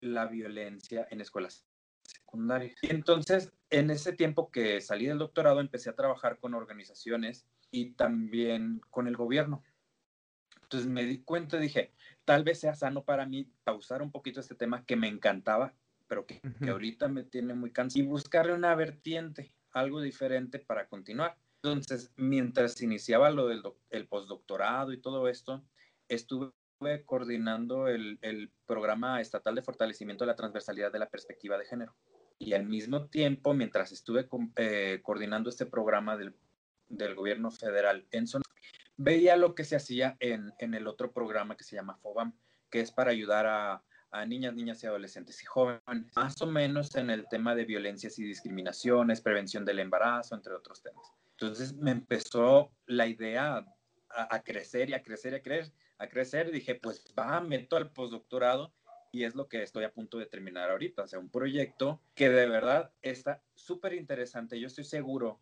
[0.00, 1.65] la violencia en escuelas
[2.06, 2.74] secundaria.
[2.82, 7.90] Y entonces, en ese tiempo que salí del doctorado, empecé a trabajar con organizaciones y
[7.92, 9.62] también con el gobierno.
[10.62, 11.92] Entonces me di cuenta y dije,
[12.24, 15.74] tal vez sea sano para mí pausar un poquito este tema que me encantaba,
[16.08, 20.88] pero que, que ahorita me tiene muy cansado y buscarle una vertiente, algo diferente para
[20.88, 21.36] continuar.
[21.62, 25.64] Entonces, mientras iniciaba lo del el postdoctorado y todo esto,
[26.08, 26.52] estuve
[27.04, 31.94] coordinando el, el, programa estatal de fortalecimiento de la transversalidad de la perspectiva de género.
[32.38, 36.34] Y al mismo tiempo, mientras estuve eh, coordinando este programa del,
[36.88, 38.26] del, gobierno federal en
[38.98, 42.34] veía lo que se hacía en, en, el otro programa que se llama FOBAM,
[42.70, 45.82] que es para ayudar a, a niñas, niñas y adolescentes y jóvenes,
[46.14, 50.82] más o menos en el tema de violencias y discriminaciones, prevención del embarazo, entre otros
[50.82, 51.12] temas.
[51.32, 53.56] Entonces me empezó la idea
[54.10, 57.76] a, a crecer y a crecer y a crecer a crecer, dije, pues va, meto
[57.76, 58.72] al postdoctorado
[59.12, 62.28] y es lo que estoy a punto de terminar ahorita, o sea, un proyecto que
[62.28, 64.60] de verdad está súper interesante.
[64.60, 65.40] Yo estoy seguro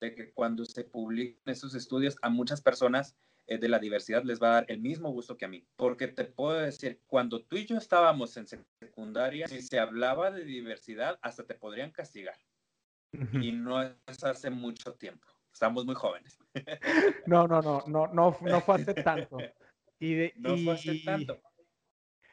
[0.00, 4.42] de que cuando se publiquen esos estudios a muchas personas eh, de la diversidad les
[4.42, 5.64] va a dar el mismo gusto que a mí.
[5.76, 10.44] Porque te puedo decir, cuando tú y yo estábamos en secundaria, si se hablaba de
[10.44, 12.36] diversidad, hasta te podrían castigar.
[13.40, 15.26] Y no es hace mucho tiempo.
[15.52, 16.38] Estamos muy jóvenes.
[17.26, 19.38] No, no, no, no, no, no fue hace tanto.
[19.98, 21.38] Y de, no fue hace tanto.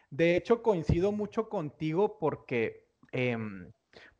[0.09, 3.71] De hecho, coincido mucho contigo porque, em,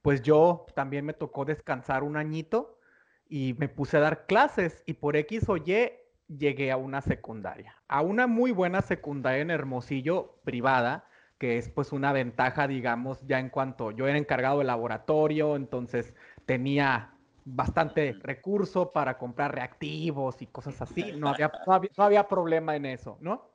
[0.01, 2.79] pues yo también me tocó descansar un añito
[3.27, 5.91] y me puse a dar clases y por X o Y
[6.27, 11.91] llegué a una secundaria, a una muy buena secundaria en Hermosillo privada, que es pues
[11.91, 16.13] una ventaja, digamos, ya en cuanto yo era encargado de laboratorio, entonces
[16.45, 17.14] tenía
[17.45, 21.51] bastante recurso para comprar reactivos y cosas así, no había,
[21.95, 23.51] no había, problema en eso, ¿no?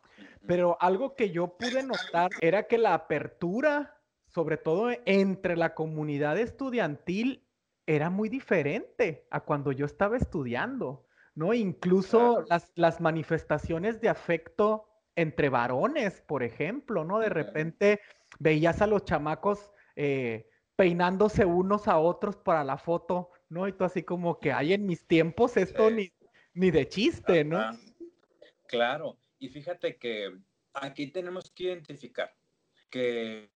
[0.47, 3.97] Pero algo que yo pude notar era que la apertura,
[4.29, 7.47] sobre todo entre la comunidad estudiantil,
[7.85, 11.53] era muy diferente a cuando yo estaba estudiando, ¿no?
[11.53, 17.19] Incluso las, las manifestaciones de afecto entre varones, por ejemplo, ¿no?
[17.19, 18.01] De repente
[18.39, 23.69] veías a los chamacos eh, peinándose unos a otros para la foto, ¿no?
[23.69, 26.11] Y tú así como que hay en mis tiempos esto ni,
[26.55, 27.79] ni de chiste, ¿no?
[28.67, 30.39] Claro, y fíjate que
[30.73, 32.35] aquí tenemos que identificar
[32.89, 33.51] que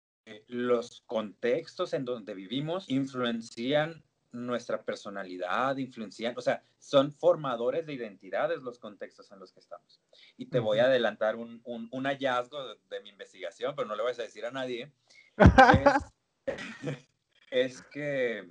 [0.47, 8.61] los contextos en donde vivimos influencian nuestra personalidad, influencian, o sea, son formadores de identidades
[8.61, 10.01] los contextos en los que estamos.
[10.37, 11.61] Y te voy a adelantar un,
[12.05, 14.91] hallazgo de, mi investigación, pero no le voy a decir a nadie.
[17.51, 18.49] es, que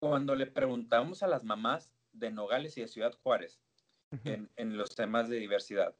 [0.00, 3.60] cuando le preguntamos a las mamás de Nogales y de Ciudad Juárez
[4.24, 5.94] en, en los temas de diversidad,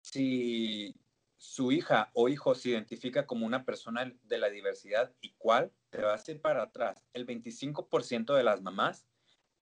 [0.00, 0.96] si
[1.36, 6.02] su hija o hijo se identifica como una persona de la diversidad y cuál, te
[6.02, 7.04] va a hacer para atrás.
[7.12, 9.06] El 25% de las mamás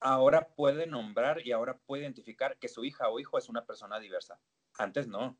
[0.01, 3.99] ahora puede nombrar y ahora puede identificar que su hija o hijo es una persona
[3.99, 4.39] diversa.
[4.79, 5.37] Antes no.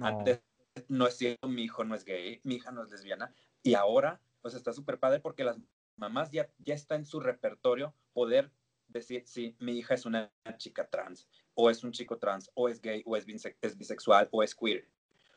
[0.00, 0.42] Antes
[0.88, 3.32] no es cierto, mi hijo no es gay, mi hija no es lesbiana.
[3.62, 5.58] Y ahora, pues está súper padre porque las
[5.96, 8.50] mamás ya, ya está en su repertorio poder
[8.88, 12.80] decir, sí, mi hija es una chica trans, o es un chico trans, o es
[12.80, 13.26] gay, o es,
[13.60, 14.88] es bisexual, o es queer.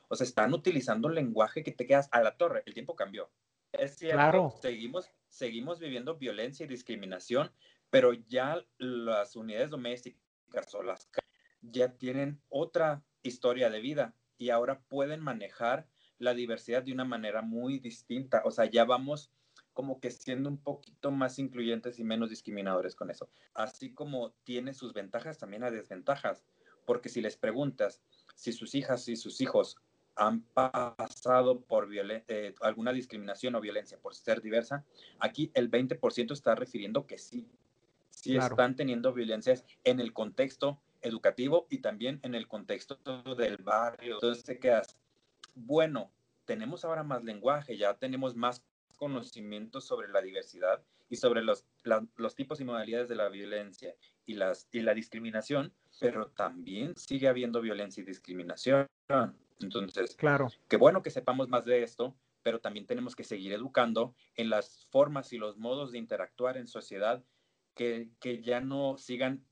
[0.08, 2.64] O sea, están utilizando lenguaje que te quedas a la torre.
[2.66, 3.30] El tiempo cambió.
[3.72, 4.54] Es cierto, claro.
[4.62, 7.52] seguimos, seguimos viviendo violencia y discriminación,
[7.92, 11.10] pero ya las unidades domésticas o las
[11.62, 17.42] ya tienen otra historia de vida y ahora pueden manejar la diversidad de una manera
[17.42, 18.42] muy distinta.
[18.46, 19.32] O sea, ya vamos
[19.80, 23.30] como que siendo un poquito más incluyentes y menos discriminadores con eso.
[23.54, 26.44] Así como tiene sus ventajas, también hay desventajas.
[26.84, 28.02] Porque si les preguntas
[28.36, 29.78] si sus hijas y sus hijos
[30.18, 34.84] han pasado por eh, alguna discriminación o violencia por ser diversa,
[35.18, 37.48] aquí el 20% está refiriendo que sí,
[38.10, 42.98] sí están teniendo violencias en el contexto educativo y también en el contexto
[43.38, 44.16] del barrio.
[44.16, 44.98] Entonces te quedas,
[45.56, 46.12] bueno,
[46.44, 48.66] tenemos ahora más lenguaje, ya tenemos más
[49.00, 51.66] conocimiento sobre la diversidad y sobre los,
[52.18, 57.30] los tipos y modalidades de la violencia y, las, y la discriminación, pero también sigue
[57.30, 58.86] habiendo violencia y discriminación.
[59.60, 60.50] Entonces, claro.
[60.68, 64.86] qué bueno que sepamos más de esto, pero también tenemos que seguir educando en las
[64.92, 67.24] formas y los modos de interactuar en sociedad
[67.74, 69.44] que, que ya no sigan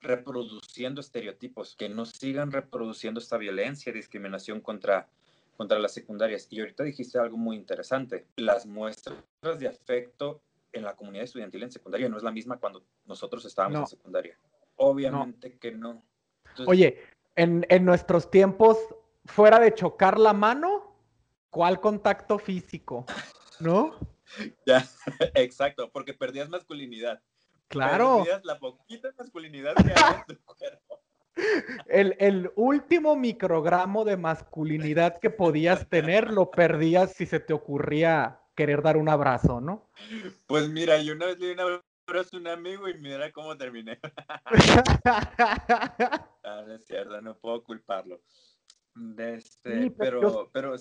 [0.00, 5.08] reproduciendo estereotipos, que no sigan reproduciendo esta violencia y discriminación contra,
[5.56, 6.46] contra las secundarias.
[6.50, 9.18] Y ahorita dijiste algo muy interesante, las muestras
[9.58, 10.42] de afecto
[10.72, 14.38] en la comunidad estudiantil en secundaria no es la misma cuando nosotros estábamos en secundaria.
[14.76, 16.04] Obviamente que no.
[16.66, 17.02] Oye,
[17.34, 18.78] en, en, nuestros tiempos
[19.24, 20.96] fuera de chocar la mano,
[21.50, 23.06] ¿cuál contacto físico?
[23.60, 23.94] ¿No?
[24.66, 24.84] Ya,
[25.34, 27.22] exacto, porque perdías masculinidad.
[27.68, 28.18] Claro.
[28.18, 30.85] Perdías la poquita masculinidad que había en tu cuerpo.
[31.86, 38.40] El, el, último microgramo de masculinidad que podías tener lo perdías si se te ocurría
[38.54, 39.90] querer dar un abrazo, ¿no?
[40.46, 43.56] Pues mira, yo una vez le di un abrazo a un amigo y mira cómo
[43.56, 43.98] terminé.
[46.44, 48.20] ah, no es cierto, no puedo culparlo.
[49.18, 50.74] Este, pero, yo, pero,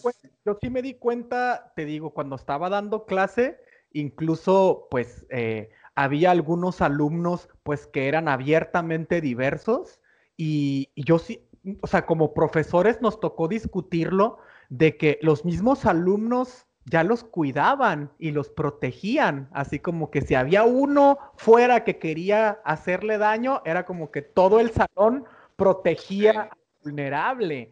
[0.45, 3.59] yo sí me di cuenta, te digo, cuando estaba dando clase,
[3.91, 9.99] incluso pues eh, había algunos alumnos pues que eran abiertamente diversos
[10.37, 11.41] y, yo sí,
[11.81, 14.37] o sea, como profesores nos tocó discutirlo
[14.69, 20.35] de que los mismos alumnos ya los cuidaban y los protegían, así como que si
[20.35, 26.51] había uno fuera que quería hacerle daño, era como que todo el salón protegía
[26.83, 27.71] vulnerable.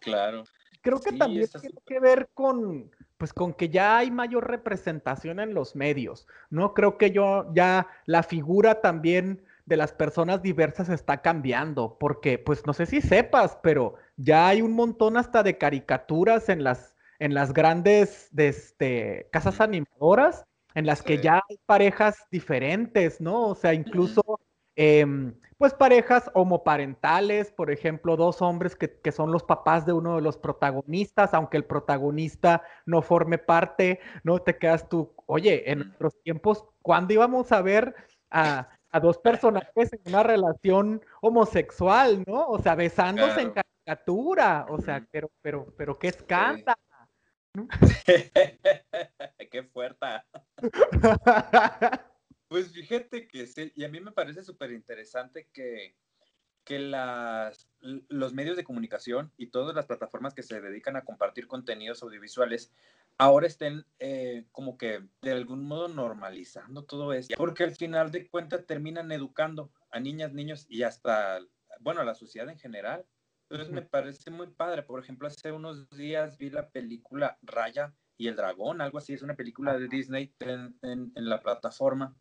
[0.00, 0.44] Claro.
[0.82, 5.54] Creo que también tiene que ver con, pues con que ya hay mayor representación en
[5.54, 6.74] los medios, ¿no?
[6.74, 12.66] Creo que yo ya la figura también de las personas diversas está cambiando, porque pues
[12.66, 17.34] no sé si sepas, pero ya hay un montón hasta de caricaturas en las, en
[17.34, 23.48] las grandes de este, casas animadoras, en las que ya hay parejas diferentes, ¿no?
[23.48, 24.40] O sea, incluso...
[24.74, 30.22] Em, pues parejas homoparentales, por ejemplo, dos hombres que, son los papás de uno de
[30.22, 36.22] los protagonistas, aunque el protagonista no forme parte, no te quedas tú, oye, en nuestros
[36.22, 37.96] tiempos, ¿cuándo íbamos a ver
[38.30, 38.68] a,
[39.00, 42.48] dos personajes en una relación homosexual, ¿no?
[42.48, 46.78] O sea, besándose en caricatura, o sea, pero, pero, pero qué escándalo.
[49.50, 50.06] qué fuerte.
[52.48, 55.94] Pues fíjate que sí, y a mí me parece súper interesante que,
[56.68, 61.46] que las, los medios de comunicación y todas las plataformas que se dedican a compartir
[61.46, 62.74] contenidos audiovisuales
[63.16, 68.28] ahora estén eh, como que de algún modo normalizando todo esto, porque al final de
[68.28, 71.40] cuentas terminan educando a niñas, niños y hasta,
[71.80, 73.06] bueno, a la sociedad en general.
[73.48, 74.82] Entonces me parece muy padre.
[74.82, 79.22] Por ejemplo, hace unos días vi la película Raya y el Dragón, algo así, es
[79.22, 82.14] una película de Disney en, en la plataforma.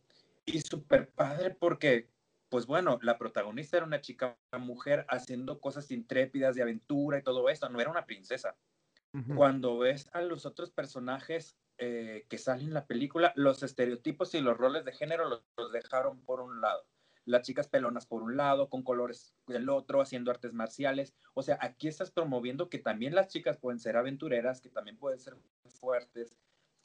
[0.45, 2.07] Y súper padre porque,
[2.49, 7.49] pues bueno, la protagonista era una chica mujer haciendo cosas intrépidas de aventura y todo
[7.49, 8.55] esto, no era una princesa.
[9.35, 14.41] Cuando ves a los otros personajes eh, que salen en la película, los estereotipos y
[14.41, 16.85] los roles de género los, los, dejaron por un lado.
[17.25, 21.15] Las chicas pelonas por un lado, con colores del otro, haciendo artes marciales.
[21.33, 25.19] O sea, aquí estás promoviendo que también las chicas pueden ser aventureras, que también pueden
[25.19, 25.35] ser
[25.79, 26.37] fuertes,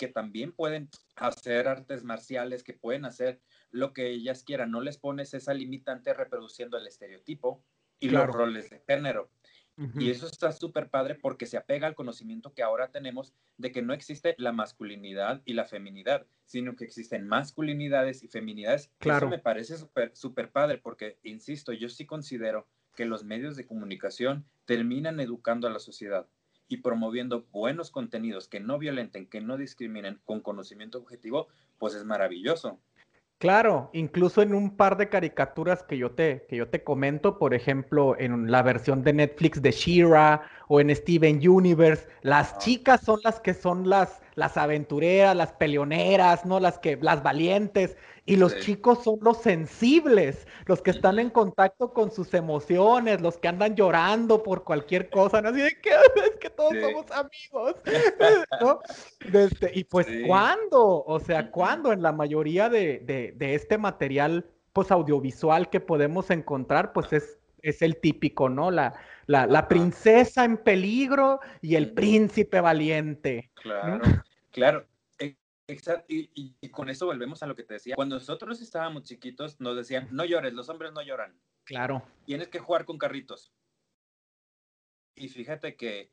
[0.03, 4.73] que también pueden hacer artes marciales, que pueden hacer lo que ellas quieran.
[4.73, 7.63] No les pones esa limitante reproduciendo el estereotipo
[8.01, 9.31] y los roles de género.
[9.97, 13.81] Y eso está súper padre porque se apega al conocimiento que ahora tenemos de que
[13.81, 18.91] no existe la masculinidad y la feminidad, sino que existen masculinidades y feminidades.
[18.99, 19.29] Claro.
[19.29, 23.67] Eso me parece súper súper padre porque, insisto, yo sí considero que los medios de
[23.69, 26.29] comunicación terminan educando a la sociedad
[26.69, 31.49] y promoviendo buenos contenidos que no violenten, que no discriminen con conocimiento objetivo,
[31.79, 32.79] pues es maravilloso.
[33.43, 37.55] Claro, incluso en un par de caricaturas que yo te, que yo te comento, por
[37.55, 43.19] ejemplo, en la versión de Netflix de Shira o en Steven Universe, las chicas son
[43.25, 46.61] las que son las, las aventureras, las peleoneras, ¿no?
[46.61, 51.93] Las que, las valientes, y los chicos son los sensibles, los que están en contacto
[51.93, 55.49] con sus emociones, los que andan llorando por cualquier cosa, ¿no?
[55.49, 55.91] Así de que
[56.31, 57.75] es que todos somos amigos,
[58.61, 58.81] ¿no?
[59.33, 61.05] Este, y pues, ¿cuándo?
[61.05, 67.13] O sea, ¿cuándo en la mayoría de, este material, pues, audiovisual que podemos encontrar, pues
[67.13, 68.71] es, es el típico, ¿no?
[68.71, 68.95] La,
[69.27, 73.51] la, princesa en peligro y el príncipe valiente.
[73.55, 74.01] Claro,
[74.51, 74.87] claro.
[75.69, 77.95] Exacto, y, con eso volvemos a lo que te decía.
[77.95, 81.35] Cuando nosotros estábamos chiquitos, nos decían, no llores, los hombres no lloran.
[81.65, 82.03] Claro.
[82.27, 83.53] Tienes que jugar con carritos.
[85.15, 86.11] Y fíjate que,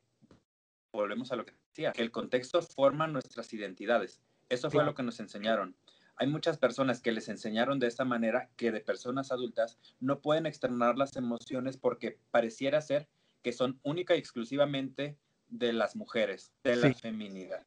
[0.92, 4.22] volvemos a lo que decía, que el contexto forma nuestras identidades.
[4.48, 5.76] Eso fue lo que nos enseñaron.
[6.20, 10.44] Hay muchas personas que les enseñaron de esta manera que de personas adultas no pueden
[10.44, 13.08] externar las emociones porque pareciera ser
[13.42, 15.16] que son única y exclusivamente
[15.48, 17.66] de las mujeres, de la feminidad.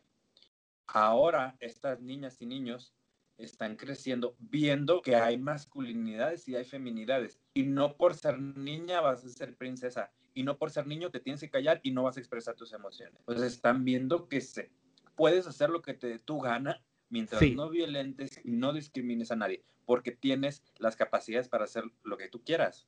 [0.85, 2.93] Ahora estas niñas y niños
[3.39, 7.39] están creciendo viendo que hay masculinidades y hay feminidades.
[7.55, 10.11] Y no por ser niña vas a ser princesa.
[10.35, 12.71] Y no por ser niño te tienes que callar y no vas a expresar tus
[12.71, 13.19] emociones.
[13.25, 14.69] Pues están viendo que se,
[15.15, 19.35] puedes hacer lo que te dé tu gana mientras no violentes y no discrimines a
[19.35, 19.63] nadie.
[19.85, 22.87] Porque tienes las capacidades para hacer lo que tú quieras.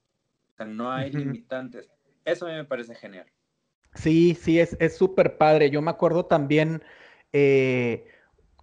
[0.53, 1.89] O sea, no hay limitantes.
[2.25, 3.27] Eso a mí me parece genial.
[3.93, 5.69] Sí, sí, es súper padre.
[5.69, 6.81] Yo me acuerdo también
[7.31, 8.07] eh,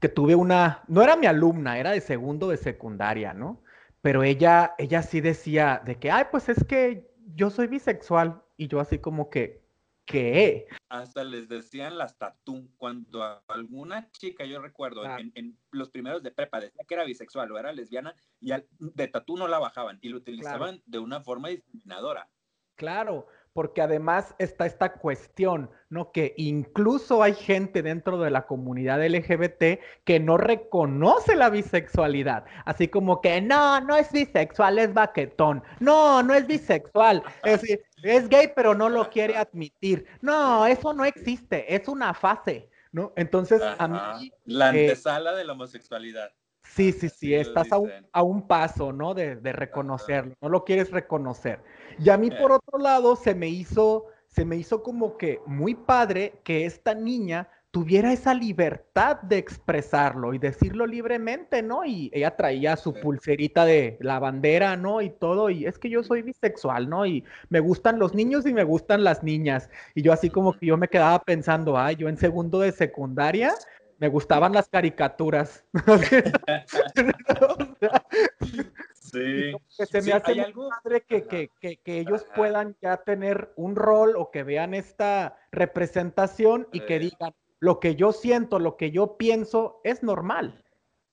[0.00, 3.62] que tuve una, no era mi alumna, era de segundo de secundaria, ¿no?
[4.00, 8.66] Pero ella, ella sí decía de que, ay, pues es que yo soy bisexual y
[8.66, 9.61] yo así como que,
[10.04, 10.66] ¿qué?
[10.88, 16.30] Hasta les decían las tatú, cuando a alguna chica, yo recuerdo, en, los primeros de
[16.30, 20.08] prepa decía que era bisexual o era lesbiana y de tatú no la bajaban y
[20.08, 22.28] lo utilizaban de una forma discriminadora.
[22.74, 26.10] Claro, porque además está esta cuestión, ¿no?
[26.10, 32.88] Que incluso hay gente dentro de la comunidad LGBT que no reconoce la bisexualidad, así
[32.88, 37.62] como que no, no es bisexual, es baquetón, no, no es bisexual, es,
[38.02, 43.12] es gay pero no lo quiere admitir, no, eso no existe, es una fase, ¿no?
[43.16, 44.32] Entonces, a mí...
[44.46, 46.32] La eh, antesala de la homosexualidad.
[46.64, 49.12] Sí, sí, sí, estás a un, paso, ¿no?
[49.14, 51.60] De, de reconocerlo, no lo quieres reconocer.
[51.98, 55.74] Y a mí, por otro lado, se me hizo, se me hizo como que muy
[55.74, 61.86] padre que esta niña tuviera esa libertad de expresarlo y decirlo libremente, ¿no?
[61.86, 65.00] Y ella traía su pulserita de la bandera, ¿no?
[65.00, 67.06] Y todo, y es que yo soy bisexual, ¿no?
[67.06, 69.70] Y me gustan los niños y me gustan las niñas.
[69.94, 73.54] Y yo así como que yo me quedaba pensando, ay, yo en segundo de secundaria
[74.02, 75.64] me gustaban las caricaturas.
[79.00, 79.52] sí.
[79.78, 80.70] Que se me hace algo?
[80.70, 85.36] padre que, que, que, que ellos puedan ya tener un rol o que vean esta
[85.52, 90.64] representación y que digan, lo que yo siento, lo que yo pienso es normal.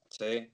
[0.10, 0.52] Sí,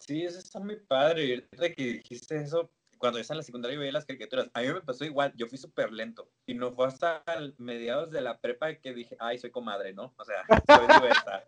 [0.00, 1.24] sí, eso está muy padre.
[1.24, 2.68] Y ahorita que dijiste eso,
[2.98, 5.32] cuando yo estaba en la secundaria y veía las caricaturas, a mí me pasó igual,
[5.36, 6.28] yo fui súper lento.
[6.46, 7.22] Y no fue hasta
[7.58, 10.12] mediados de la prepa que dije, ay, soy comadre, ¿no?
[10.16, 10.48] O sea, soy
[11.00, 11.46] diversa.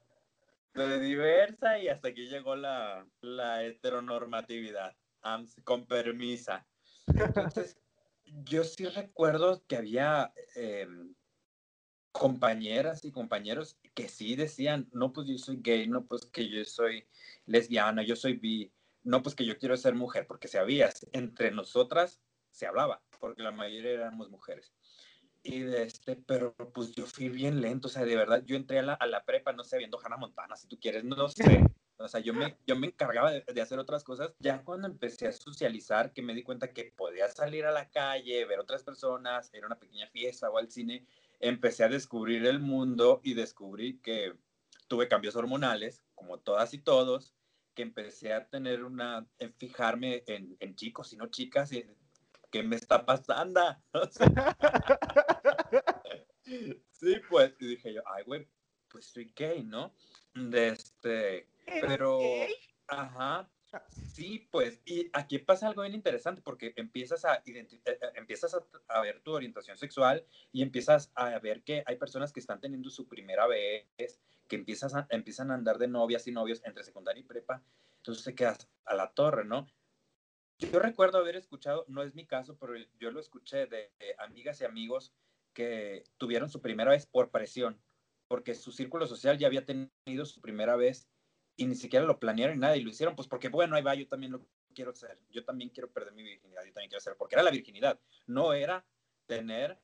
[0.74, 4.96] Soy diversa y hasta aquí llegó la, la heteronormatividad,
[5.64, 6.66] con permisa.
[7.06, 7.78] Entonces,
[8.24, 10.32] yo sí recuerdo que había...
[10.56, 10.86] Eh,
[12.12, 16.62] compañeras y compañeros que sí decían, no, pues yo soy gay, no, pues que yo
[16.64, 17.08] soy
[17.46, 18.70] lesbiana, yo soy bi,
[19.02, 22.20] no, pues que yo quiero ser mujer, porque se había, entre nosotras
[22.50, 24.74] se hablaba, porque la mayoría éramos mujeres.
[25.44, 28.78] Y de este, pero pues yo fui bien lento, o sea, de verdad, yo entré
[28.78, 31.44] a la, a la prepa, no sé, viendo Hannah Montana, si tú quieres, no sé.
[31.98, 34.34] O sea, yo me, yo me encargaba de, de, hacer otras cosas.
[34.40, 38.44] Ya cuando empecé a socializar, que me di cuenta que podía salir a la calle,
[38.44, 41.06] ver otras personas, ir a una pequeña fiesta o al cine,
[41.38, 44.34] empecé a descubrir el mundo y descubrí que
[44.88, 47.34] tuve cambios hormonales, como todas y todos,
[47.74, 51.86] que empecé a tener una, en fijarme en, en chicos y no chicas, y,
[52.50, 53.60] ¿qué me está pasando?
[56.90, 58.48] sí, pues, y dije yo, ay, güey,
[58.88, 59.94] pues soy gay, ¿no?
[60.34, 61.48] De este,
[61.80, 62.20] pero,
[62.86, 63.50] ajá,
[63.90, 68.54] Sí, pues, y aquí pasa algo bien interesante porque empiezas a, eh, eh, empiezas
[68.88, 72.90] a, ver tu orientación sexual y empiezas a ver que hay personas que están teniendo
[72.90, 77.24] su primera vez, que empiezas empiezan a andar de novias y novios entre secundaria y
[77.24, 77.62] prepa,
[77.96, 79.66] entonces te quedas a la torre, ¿no?
[80.58, 84.60] Yo recuerdo haber escuchado, no es mi caso, pero yo lo escuché de, de amigas
[84.60, 85.14] y amigos
[85.52, 87.80] que tuvieron su primera vez por presión,
[88.28, 91.08] porque su círculo social ya había tenido su primera vez
[91.56, 93.94] y ni siquiera lo planearon y nada, y lo hicieron, pues porque bueno, ahí va,
[93.94, 97.16] yo también lo quiero hacer, yo también quiero perder mi virginidad, yo también quiero hacer,
[97.18, 98.84] porque era la virginidad, no era
[99.26, 99.78] tener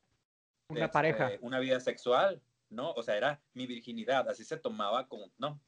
[0.69, 2.91] una este, pareja, una vida sexual, ¿no?
[2.93, 5.61] O sea, era mi virginidad, así se tomaba como, no,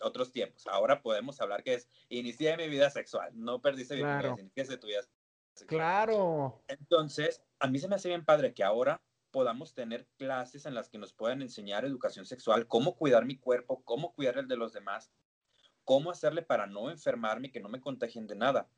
[0.00, 0.66] otros tiempos.
[0.66, 4.36] Ahora podemos hablar que es inicié mi vida sexual, no perdiste virginidad, claro.
[4.38, 5.02] iniciaste tu vida
[5.54, 5.66] sexual.
[5.66, 6.62] Claro.
[6.68, 10.88] Entonces, a mí se me hace bien padre que ahora podamos tener clases en las
[10.88, 14.72] que nos puedan enseñar educación sexual, cómo cuidar mi cuerpo, cómo cuidar el de los
[14.72, 15.12] demás,
[15.84, 18.68] cómo hacerle para no enfermarme y que no me contagien de nada.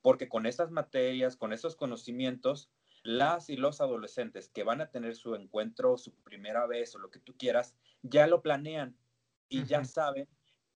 [0.00, 2.70] Porque con estas materias, con estos conocimientos,
[3.02, 7.10] las y los adolescentes que van a tener su encuentro, su primera vez o lo
[7.10, 8.96] que tú quieras, ya lo planean
[9.48, 10.28] y ya saben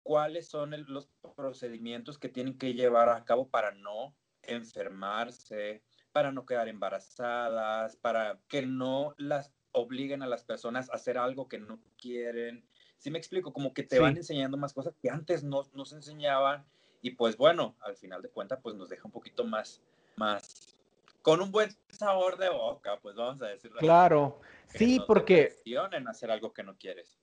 [0.02, 5.82] cuáles son los procedimientos que tienen que llevar a cabo para no enfermarse,
[6.16, 11.46] para no quedar embarazadas, para que no las obliguen a las personas a hacer algo
[11.46, 15.44] que no quieren, si me explico, como que te van enseñando más cosas que antes
[15.44, 16.64] no nos enseñaban
[17.02, 19.82] y pues bueno, al final de cuentas pues nos deja un poquito más,
[20.16, 20.78] más,
[21.20, 23.78] con un buen sabor de boca, pues vamos a decirlo.
[23.80, 25.60] Claro, sí, porque...
[25.66, 27.18] en hacer algo que no quieres.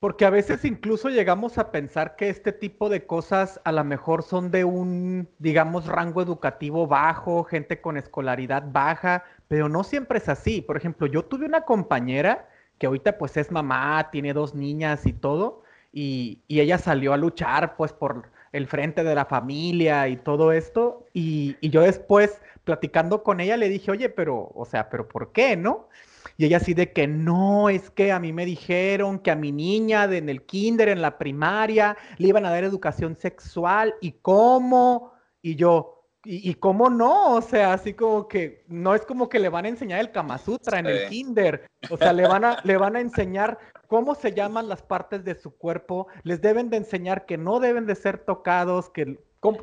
[0.00, 4.22] Porque a veces incluso llegamos a pensar que este tipo de cosas a lo mejor
[4.22, 10.28] son de un, digamos, rango educativo bajo, gente con escolaridad baja, pero no siempre es
[10.28, 10.60] así.
[10.60, 15.12] Por ejemplo, yo tuve una compañera que ahorita pues es mamá, tiene dos niñas y
[15.12, 20.52] todo, y, ella salió a luchar pues por el frente de la familia y todo
[20.52, 25.32] esto, y, yo después platicando con ella le dije, oye, pero, o sea, pero ¿por
[25.32, 25.88] qué, no?
[26.36, 29.52] Y ella así de que no, es que a mí me dijeron que a mi
[29.52, 34.12] niña de, en el kinder, en la primaria, le iban a dar educación sexual y
[34.12, 35.12] cómo.
[35.42, 39.48] Y yo, y, cómo no, o sea, así como que no es como que le
[39.48, 42.76] van a enseñar el Kama Sutra en el kinder, o sea, le van, a, le
[42.76, 47.24] van a enseñar cómo se llaman las partes de su cuerpo, les deben de enseñar
[47.24, 49.18] que no deben de ser tocados, que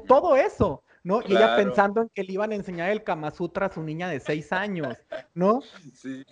[0.07, 1.21] todo eso, ¿no?
[1.21, 4.09] Y ella pensando en que le iban a enseñar el Kama Sutra a su niña
[4.09, 4.97] de seis años,
[5.35, 5.61] ¿no?
[5.93, 6.25] Sí,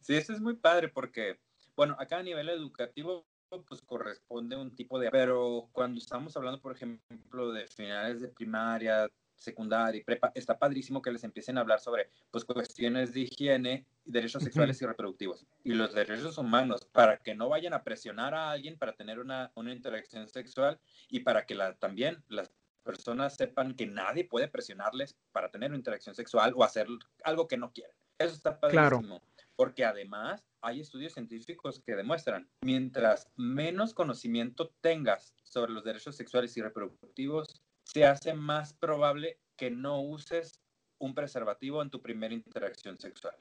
[0.00, 1.38] sí, eso es muy padre porque,
[1.76, 3.24] bueno, acá a nivel educativo
[3.66, 9.08] pues corresponde un tipo de, pero cuando estamos hablando, por ejemplo, de finales de primaria,
[9.36, 13.86] secundaria y prepa, está padrísimo que les empiecen a hablar sobre pues, cuestiones de higiene,
[14.04, 18.50] derechos sexuales y reproductivos y los derechos humanos para que no vayan a presionar a
[18.50, 22.50] alguien para tener una, una interacción sexual y para que la, también las
[22.88, 26.86] personas sepan que nadie puede presionarles para tener una interacción sexual o hacer
[27.22, 27.94] algo que no quieren.
[28.18, 29.20] Eso está padrísimo.
[29.56, 36.56] Porque además hay estudios científicos que demuestran, mientras menos conocimiento tengas sobre los derechos sexuales
[36.56, 40.62] y reproductivos, se hace más probable que no uses
[40.98, 43.36] un preservativo en tu primera interacción sexual.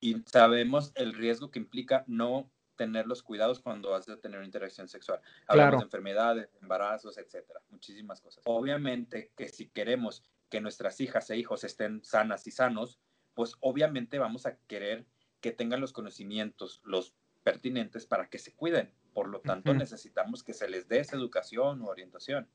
[0.00, 2.48] Y sabemos el riesgo que implica no
[2.80, 5.20] tener los cuidados cuando vas a tener una interacción sexual.
[5.46, 8.42] Hablamos de enfermedades, embarazos, etcétera, muchísimas cosas.
[8.46, 12.98] Obviamente que si queremos que nuestras hijas e hijos estén sanas y sanos,
[13.34, 15.04] pues obviamente vamos a querer
[15.42, 17.12] que tengan los conocimientos, los
[17.42, 18.90] pertinentes para que se cuiden.
[19.12, 22.48] Por lo tanto, necesitamos que se les dé esa educación o orientación.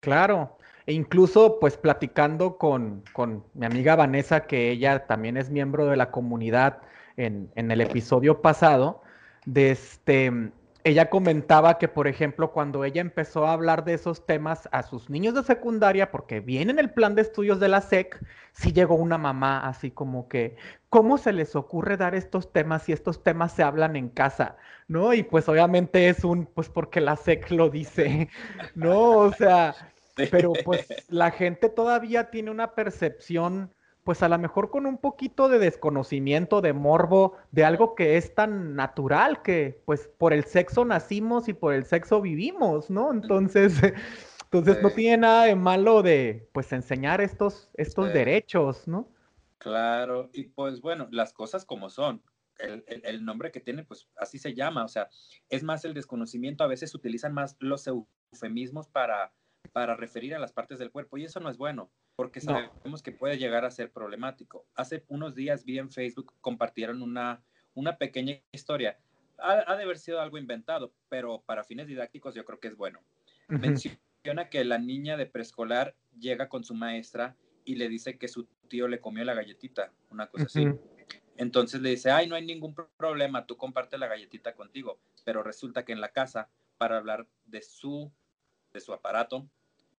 [0.00, 5.86] Claro, e incluso pues platicando con, con, mi amiga Vanessa, que ella también es miembro
[5.86, 6.82] de la comunidad
[7.16, 9.01] en, en el episodio pasado,
[9.44, 10.52] de este,
[10.84, 15.10] ella comentaba que, por ejemplo, cuando ella empezó a hablar de esos temas a sus
[15.10, 18.20] niños de secundaria, porque viene en el plan de estudios de la SEC,
[18.52, 20.56] sí llegó una mamá así como que,
[20.88, 24.56] ¿cómo se les ocurre dar estos temas si estos temas se hablan en casa?
[24.88, 25.14] ¿No?
[25.14, 28.28] Y pues obviamente es un, pues porque la SEC lo dice,
[28.74, 29.10] ¿no?
[29.18, 29.74] O sea,
[30.30, 33.72] pero pues la gente todavía tiene una percepción
[34.04, 38.34] pues a lo mejor con un poquito de desconocimiento, de morbo, de algo que es
[38.34, 43.12] tan natural que pues por el sexo nacimos y por el sexo vivimos, ¿no?
[43.12, 43.80] Entonces,
[44.44, 49.08] entonces no tiene nada de malo de pues enseñar estos, estos derechos, ¿no?
[49.58, 52.22] Claro, y pues bueno, las cosas como son.
[52.58, 55.08] El, el, nombre que tiene, pues así se llama, o sea,
[55.48, 59.32] es más el desconocimiento, a veces utilizan más los eufemismos para,
[59.72, 63.12] para referir a las partes del cuerpo y eso no es bueno porque sabemos que
[63.12, 64.66] puede llegar a ser problemático.
[64.74, 67.42] Hace unos días vi en Facebook, compartieron una,
[67.74, 68.98] una pequeña historia.
[69.38, 73.00] Ha, de haber sido algo inventado, pero para fines didácticos yo creo que es bueno.
[73.48, 78.46] Menciona que la niña de preescolar llega con su maestra y le dice que su
[78.68, 80.68] tío le comió la galletita, una cosa así.
[81.36, 85.00] Entonces le dice, ay, no hay ningún problema, tú comparte la galletita contigo.
[85.24, 88.12] Pero resulta que en la casa, para hablar de su,
[88.72, 89.46] de su aparato,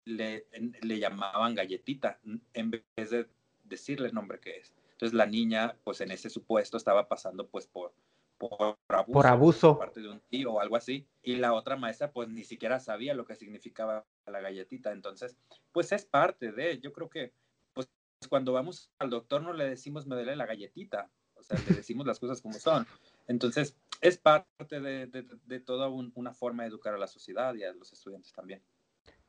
[0.05, 0.47] le,
[0.81, 2.19] le llamaban galletita
[2.53, 3.27] en vez de
[3.63, 4.73] decirle el nombre que es.
[4.91, 7.93] Entonces la niña, pues en ese supuesto estaba pasando pues por,
[8.37, 9.79] por abuso, por abuso.
[9.79, 11.07] parte de un tío o algo así.
[11.21, 14.91] Y la otra maestra pues ni siquiera sabía lo que significaba la galletita.
[14.91, 15.37] Entonces,
[15.71, 17.33] pues es parte de, yo creo que
[17.73, 17.89] pues
[18.29, 22.05] cuando vamos al doctor no le decimos me duele la galletita, o sea, le decimos
[22.05, 22.87] las cosas como son.
[23.27, 27.63] Entonces, es parte de, de, de toda una forma de educar a la sociedad y
[27.63, 28.61] a los estudiantes también.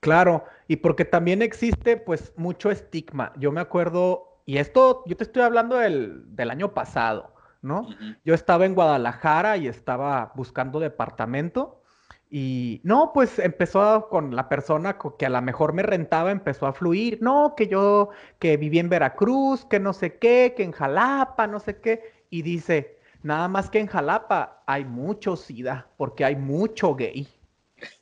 [0.00, 3.32] Claro, y porque también existe pues mucho estigma.
[3.38, 7.88] Yo me acuerdo, y esto, yo te estoy hablando del, año pasado, ¿no?
[8.24, 11.80] Yo estaba en Guadalajara y estaba buscando departamento
[12.28, 16.72] y no, pues empezó con la persona que a lo mejor me rentaba, empezó a
[16.72, 21.46] fluir, no, que yo, que viví en Veracruz, que no sé qué, que en Jalapa,
[21.46, 26.36] no sé qué, y dice, nada más que en Jalapa hay mucho SIDA, porque hay
[26.36, 27.26] mucho gay,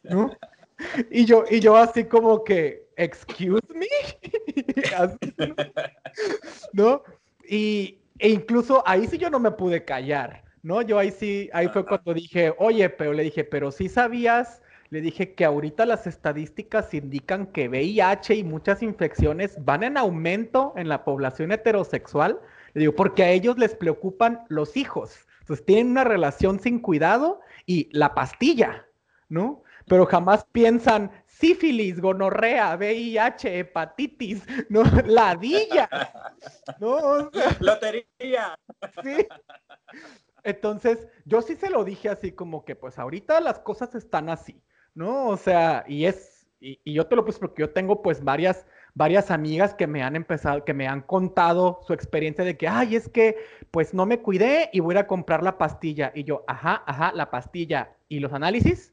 [0.03, 0.31] ¿no?
[1.11, 3.87] Y yo, y yo así como que, excuse me,
[6.73, 7.03] ¿no?
[7.49, 10.83] Y, e incluso ahí sí yo no me pude callar, ¿no?
[10.83, 14.61] Yo ahí sí, ahí fue cuando dije, oye, pero le dije, pero sí sabías,
[14.91, 20.75] le dije que ahorita las estadísticas indican que VIH y muchas infecciones van en aumento
[20.77, 22.41] en la población heterosexual.
[22.75, 25.27] Le digo, porque a ellos les preocupan los hijos.
[25.41, 28.87] Entonces tienen una relación sin cuidado y la pastilla,
[29.29, 29.63] ¿no?
[29.87, 34.83] pero jamás piensan sífilis, gonorrea, VIH, hepatitis, ¿no?
[35.07, 35.89] Ladilla,
[36.79, 37.31] ¿no?
[37.61, 38.59] Lotería.
[39.03, 39.27] Sí.
[40.45, 44.63] Entonces, yo sí se lo dije así como que, pues ahorita las cosas están así,
[44.95, 45.29] ¿no?
[45.29, 49.31] O sea, y es, y, yo te lo puse porque yo tengo pues varias, varias
[49.31, 53.09] amigas que me han empezado, que me han contado su experiencia de que, ay, es
[53.09, 53.37] que
[53.71, 56.13] pues no me cuidé y voy a comprar la pastilla.
[56.15, 57.97] Y yo, ajá, ajá, la pastilla.
[58.09, 58.93] ¿Y los análisis?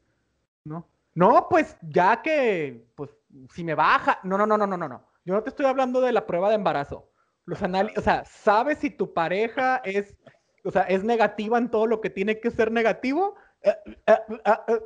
[0.64, 0.88] ¿no?
[1.16, 3.10] No, pues ya que, pues,
[3.54, 6.14] si me baja, no, no, no, no, no, no, Yo no te estoy hablando de
[6.14, 7.10] la prueba de embarazo.
[7.46, 10.16] Los análisis, o sea, sabes si tu pareja es,
[10.64, 13.36] o sea, es negativa en todo lo que tiene que ser negativo.
[13.64, 13.76] Eh,
[14.06, 14.80] eh, eh,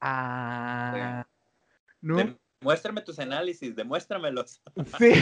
[0.00, 1.26] ah,
[2.00, 2.38] ¿no?
[2.60, 4.62] Demuéstrame tus análisis, demuéstramelos.
[4.98, 5.12] Sí.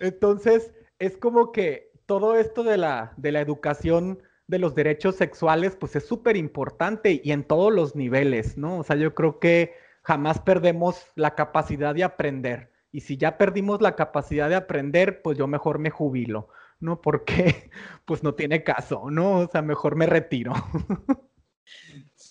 [0.00, 5.76] Entonces, es como que todo esto de la, de la educación de los derechos sexuales,
[5.76, 8.78] pues es súper importante y en todos los niveles, ¿no?
[8.78, 12.72] O sea, yo creo que jamás perdemos la capacidad de aprender.
[12.90, 16.48] Y si ya perdimos la capacidad de aprender, pues yo mejor me jubilo,
[16.80, 17.00] ¿no?
[17.00, 17.70] Porque
[18.04, 19.38] pues no tiene caso, ¿no?
[19.38, 20.52] O sea, mejor me retiro.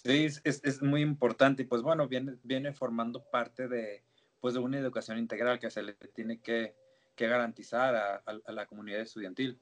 [0.03, 4.03] Sí, es, muy importante y pues bueno, viene, viene formando parte de,
[4.39, 6.75] pues, de una educación integral que se le tiene que,
[7.17, 7.95] garantizar
[8.25, 9.59] a, la comunidad estudiantil.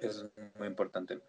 [0.00, 1.20] Eso es muy importante.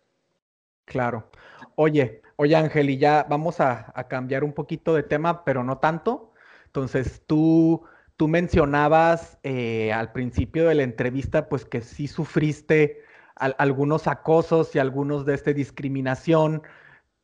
[0.86, 1.30] Claro.
[1.76, 6.32] Oye, oye Ángel, y ya vamos a, cambiar un poquito de tema, pero no tanto.
[6.68, 7.84] Entonces, tú,
[8.16, 13.04] tú mencionabas eh, al principio de la entrevista, pues que sí sufriste
[13.36, 16.64] algunos acosos y algunos de esta discriminación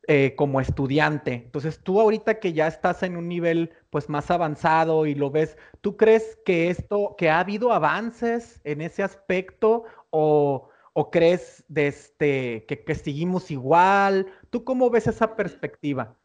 [0.08, 1.34] eh, como estudiante.
[1.34, 5.56] Entonces, tú ahorita que ya estás en un nivel pues más avanzado y lo ves,
[5.80, 11.86] ¿tú crees que esto, que ha habido avances en ese aspecto o ¿O crees de
[11.86, 14.26] este, que, seguimos igual?
[14.50, 16.18] ¿Tú cómo ves esa perspectiva?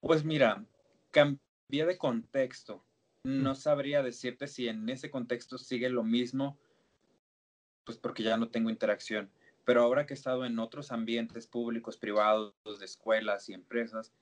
[0.00, 0.64] Pues mira,
[1.10, 2.84] cambié de contexto.
[3.24, 6.58] No sabría decirte si en ese contexto sigue lo mismo,
[7.84, 9.30] pues porque ya no tengo interacción.
[9.64, 14.12] Pero ahora que he estado en otros ambientes públicos, privados, de escuelas y empresas,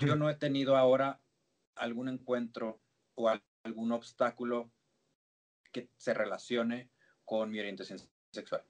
[0.00, 1.20] yo no he tenido ahora
[1.74, 2.80] algún encuentro
[3.14, 3.32] o
[3.64, 4.70] algún obstáculo
[5.72, 6.90] que se relacione
[7.24, 7.98] con mi orientación
[8.30, 8.62] sexual.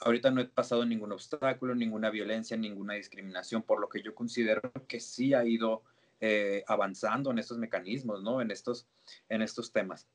[0.00, 4.72] Ahorita no he pasado ningún obstáculo, ninguna violencia, ninguna discriminación, por lo que yo considero
[4.86, 5.82] que sí ha ido
[6.20, 8.40] eh, avanzando en estos mecanismos, ¿no?
[8.40, 8.86] En estos,
[9.28, 10.08] en estos temas.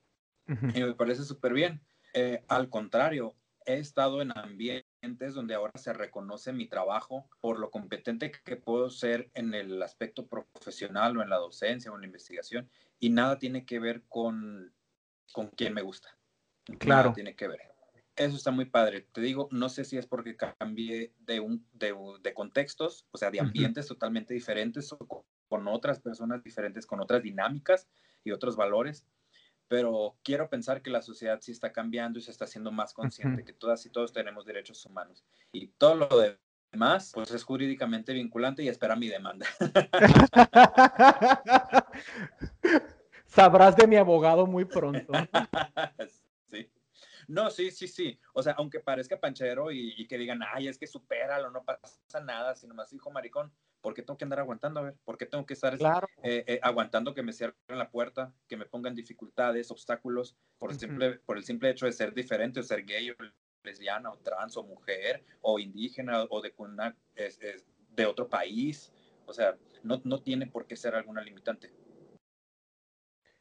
[0.47, 1.82] Y me parece súper bien.
[2.14, 3.34] Eh, al contrario,
[3.66, 4.83] he estado en ambientes
[5.34, 10.28] donde ahora se reconoce mi trabajo por lo competente que puedo ser en el aspecto
[10.28, 14.74] profesional o en la docencia o en la investigación y nada tiene que ver con,
[15.34, 16.18] con quién me gusta.
[16.80, 17.10] Claro.
[17.10, 17.60] Nada tiene que ver.
[18.16, 19.08] Eso está muy padre.
[19.12, 23.41] Te digo, no sé si es porque cambié de, un, de, contextos, o sea, de
[23.41, 24.97] ambientes totalmente diferentes o
[25.49, 27.88] con, otras personas diferentes, con otras dinámicas
[28.24, 29.06] y otros valores,
[29.74, 33.43] pero quiero pensar que la sociedad sí está cambiando y se está haciendo más consciente
[33.43, 35.26] que todas y todos tenemos derechos humanos.
[35.51, 36.09] Y todo lo
[36.71, 39.47] demás, pues es jurídicamente vinculante y espera mi demanda.
[43.26, 45.11] Sabrás de mi abogado muy pronto.
[47.26, 48.19] No, sí, sí, sí.
[48.34, 52.53] O sea, aunque parezca panchero y, que digan, ay, es que supéralo, no pasa nada,
[52.53, 53.49] sino más hijo maricón,
[53.84, 54.80] ¿por qué tengo que andar aguantando?
[54.80, 55.76] A ver, ¿por qué tengo que estar
[56.24, 60.80] eh, eh, aguantando que me cierren la puerta, que me pongan dificultades, obstáculos, por, el
[60.80, 63.16] simple, por el simple hecho de ser diferente o ser gay o
[63.64, 66.96] lesbiana o trans o mujer o indígena o de, una,
[67.90, 68.94] de otro país?
[69.26, 71.74] O sea, no, no tiene por qué ser alguna limitante.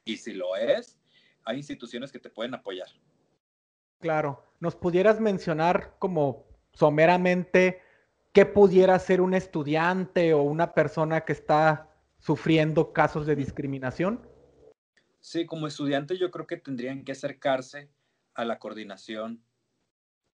[0.05, 0.99] Y si lo es,
[1.45, 2.89] hay instituciones que te pueden apoyar.
[4.01, 7.81] Claro, ¿nos pudieras mencionar como someramente
[8.33, 14.27] qué pudiera ser un estudiante o una persona que está sufriendo casos de discriminación?
[15.21, 17.89] Sí, como estudiante yo creo que tendrían que acercarse
[18.35, 19.43] a la coordinación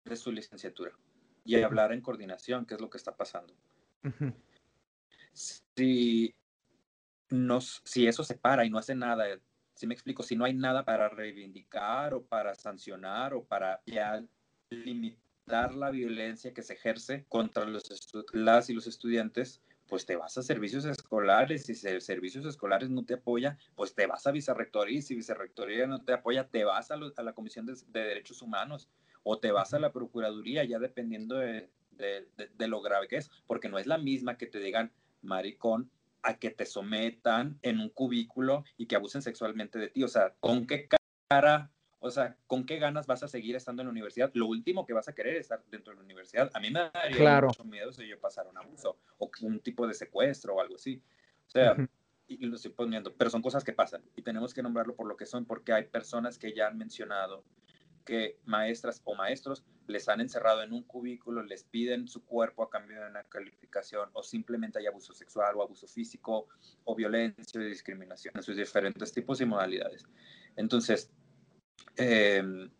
[0.04, 0.92] de su licenciatura
[1.44, 3.54] y hablar en coordinación, qué es lo que está pasando.
[5.32, 6.34] si,
[7.30, 9.26] nos, si eso se para y no hace nada
[9.78, 14.20] si me explico, si no hay nada para reivindicar o para sancionar o para ya
[14.70, 17.82] limitar la violencia que se ejerce contra los
[18.32, 23.04] las y los estudiantes, pues te vas a servicios escolares y si servicios escolares no
[23.04, 26.90] te apoya, pues te vas a vicerrectoría y si vicerrectoría no te apoya, te vas
[26.90, 28.88] a, la Comisión de, Derechos Humanos
[29.22, 33.68] o te vas a la Procuraduría, ya dependiendo de, de, lo grave que es, porque
[33.68, 34.92] no es la misma que te digan
[35.22, 35.90] maricón
[36.22, 40.02] a que te sometan en un cubículo y que abusen sexualmente de ti.
[40.04, 40.88] O sea, ¿con qué
[41.28, 44.30] cara, o sea, con qué ganas vas a seguir estando en la universidad?
[44.34, 46.50] Lo último que vas a querer es estar dentro de la universidad.
[46.54, 49.94] A mí me daría mucho miedo si yo pasara un abuso o un tipo de
[49.94, 51.02] secuestro o algo así.
[51.46, 51.76] O sea,
[52.28, 55.16] y lo estoy poniendo, pero son cosas que pasan y tenemos que nombrarlo por lo
[55.16, 57.44] que son, porque hay personas que ya han mencionado
[58.04, 62.70] que maestras o maestros les han encerrado en un cubículo, les piden su cuerpo a
[62.70, 66.48] cambio de una calificación o simplemente hay abuso sexual o abuso físico
[66.84, 70.06] o violencia o discriminación en sus diferentes tipos y modalidades.
[70.56, 71.10] Entonces,
[71.98, 72.70] em,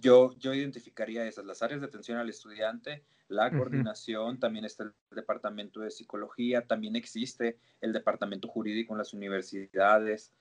[0.00, 4.92] yo, yo identificaría esas, las áreas de atención al estudiante, la coordinación, también está el
[5.10, 10.32] departamento de psicología, también existe el departamento jurídico en las universidades,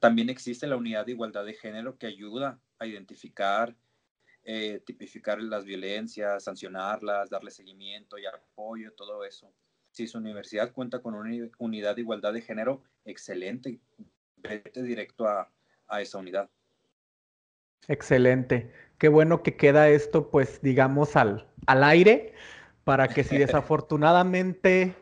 [0.00, 3.74] también existe la unidad de igualdad de género que ayuda a identificar,
[4.42, 9.52] eh, tipificar las violencias, sancionarlas, darle seguimiento y apoyo, todo eso.
[9.90, 13.80] Si su universidad cuenta con una unidad de igualdad de género, excelente,
[14.36, 15.50] vete directo a,
[15.88, 16.50] a esa unidad.
[17.88, 18.72] Excelente.
[18.98, 22.34] Qué bueno que queda esto, pues, digamos, al, al aire,
[22.84, 24.94] para que si desafortunadamente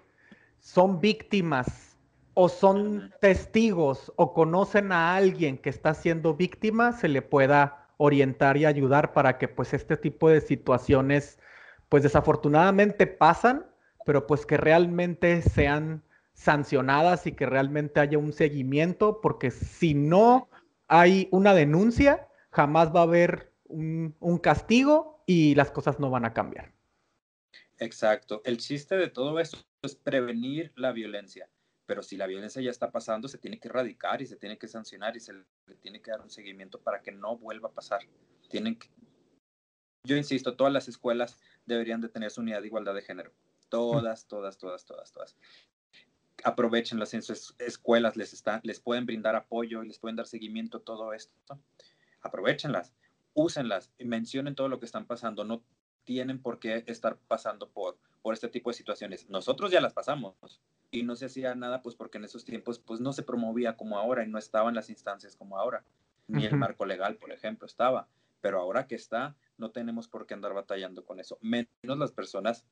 [0.58, 1.96] son víctimas
[2.34, 8.56] o son testigos o conocen a alguien que está siendo víctima, se le pueda orientar
[8.56, 11.38] y ayudar para que pues este tipo de situaciones
[11.88, 13.66] pues desafortunadamente pasan,
[14.04, 20.48] pero pues que realmente sean sancionadas y que realmente haya un seguimiento, porque si no
[20.88, 26.32] hay una denuncia, jamás va a haber un, castigo y las cosas no van a
[26.32, 26.72] cambiar.
[27.78, 28.42] Exacto.
[28.44, 31.48] El chiste de todo esto es prevenir la violencia.
[31.86, 34.68] Pero si la violencia ya está pasando, se tiene que erradicar y se tiene que
[34.68, 38.00] sancionar y se le tiene que dar un seguimiento para que no vuelva a pasar.
[38.48, 38.78] Tienen.
[40.04, 43.32] Yo insisto, todas las escuelas deberían de tener su unidad de igualdad de género.
[43.68, 45.36] Todas, todas, todas, todas, todas.
[46.44, 50.84] Aprovechenlas en sus escuelas, les, les pueden brindar apoyo y les pueden dar seguimiento a
[50.84, 51.58] todo esto.
[52.24, 52.92] Aprovechenlas,
[53.34, 55.44] úsenlas, mencionen todo lo que están pasando.
[55.44, 55.62] No
[56.04, 59.28] tienen por qué estar pasando por, por este tipo de situaciones.
[59.30, 60.34] Nosotros ya las pasamos
[60.90, 63.98] y no se hacía nada pues porque en esos tiempos pues no se promovía como
[63.98, 65.84] ahora y no estaban las instancias como ahora.
[66.26, 68.08] Ni el marco legal, por ejemplo, estaba.
[68.40, 71.38] Pero ahora que está, no tenemos por qué andar batallando con eso.
[71.40, 72.64] Menos las personas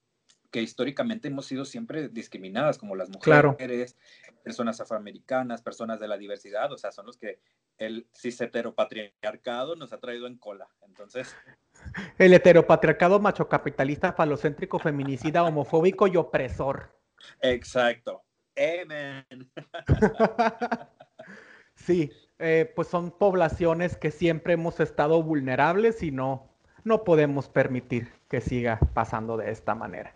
[0.53, 3.97] que históricamente hemos sido siempre discriminadas, como las mujeres,
[4.45, 7.41] personas afroamericanas, personas de la diversidad, o sea, son los que
[7.79, 10.69] el cis heteropatriarcado nos ha traído en cola.
[10.87, 11.35] Entonces.
[12.19, 16.97] El heteropatriarcado machocapitalista, falocéntrico, feminicida, homofóbico y opresor.
[17.41, 18.23] Exacto.
[18.57, 19.51] Amen.
[21.75, 26.51] sí, eh, pues son poblaciones que siempre hemos estado vulnerables y no,
[26.85, 30.15] no podemos permitir que siga pasando de esta manera.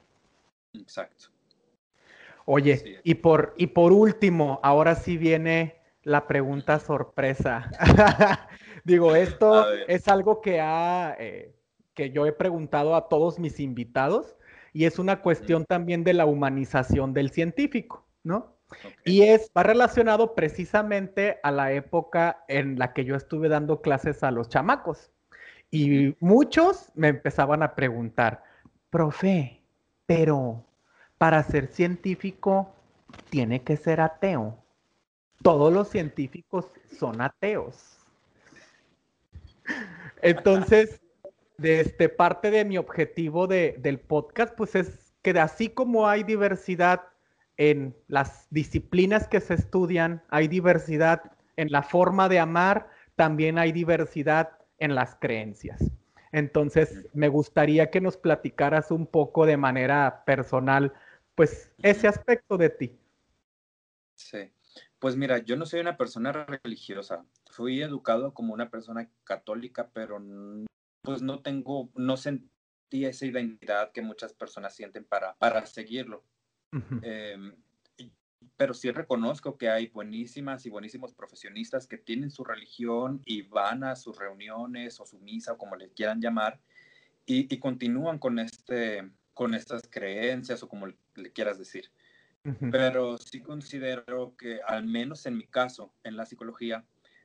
[0.80, 1.26] Exacto.
[2.44, 7.70] Oye, y, por, y por último, ahora sí viene la pregunta sorpresa.
[8.84, 11.56] Digo, esto es algo que, ha, eh,
[11.94, 14.36] que yo he preguntado a todos mis invitados
[14.72, 18.54] y es una cuestión también de la humanización del científico, ¿no?
[19.04, 24.22] Y es, va relacionado precisamente a la época en la que yo estuve dando clases
[24.22, 25.10] a los chamacos.
[25.70, 28.42] Y muchos me empezaban a preguntar,
[28.90, 29.55] profe,
[30.06, 30.64] pero
[31.18, 32.72] para ser científico
[33.30, 34.58] tiene que ser ateo.
[35.42, 37.98] Todos los científicos son ateos.
[40.22, 41.00] Entonces,
[41.58, 47.02] de este, parte de mi objetivo del podcast, pues es que así como hay diversidad
[47.56, 53.72] en las disciplinas que se estudian, hay diversidad en la forma de amar, también hay
[53.72, 55.90] diversidad en las creencias.
[56.36, 60.92] Entonces, me gustaría que nos platicaras un poco de manera personal,
[61.34, 62.98] pues, ese aspecto de ti.
[64.16, 64.52] Sí.
[64.98, 67.24] Pues mira, yo no soy una persona religiosa.
[67.50, 70.20] Fui educado como una persona católica, pero
[71.00, 76.22] pues no tengo, no sentí esa identidad que muchas personas sienten para, para seguirlo.
[78.56, 83.84] Pero sí reconozco que hay buenísimas y buenísimos profesionistas que tienen su religión y van
[83.84, 86.60] a sus reuniones o su misa o como le quieran llamar
[87.26, 91.90] y, y continúan con, este, con estas creencias o como le quieras decir.
[92.70, 96.84] Pero sí considero que, al menos en mi caso, en la psicología,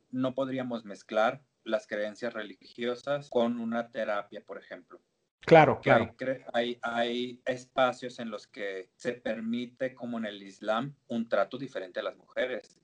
[0.09, 4.99] no podríamos mezclar las creencias religiosas con una terapia, por ejemplo.
[5.45, 6.15] Claro, claro.
[6.53, 11.99] Hay, hay, espacios en los que se permite, como en el Islam, un trato diferente
[11.99, 12.77] a las mujeres,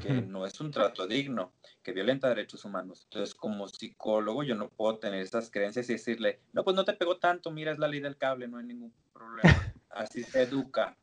[0.00, 3.02] que no es un trato digno, que violenta derechos humanos.
[3.04, 6.94] Entonces, como psicólogo, yo no puedo tener esas creencias y decirle, no, pues no te
[6.94, 9.74] pegó tanto, mira, es la ley del cable, no hay ningún problema.
[9.90, 10.96] Así se educa.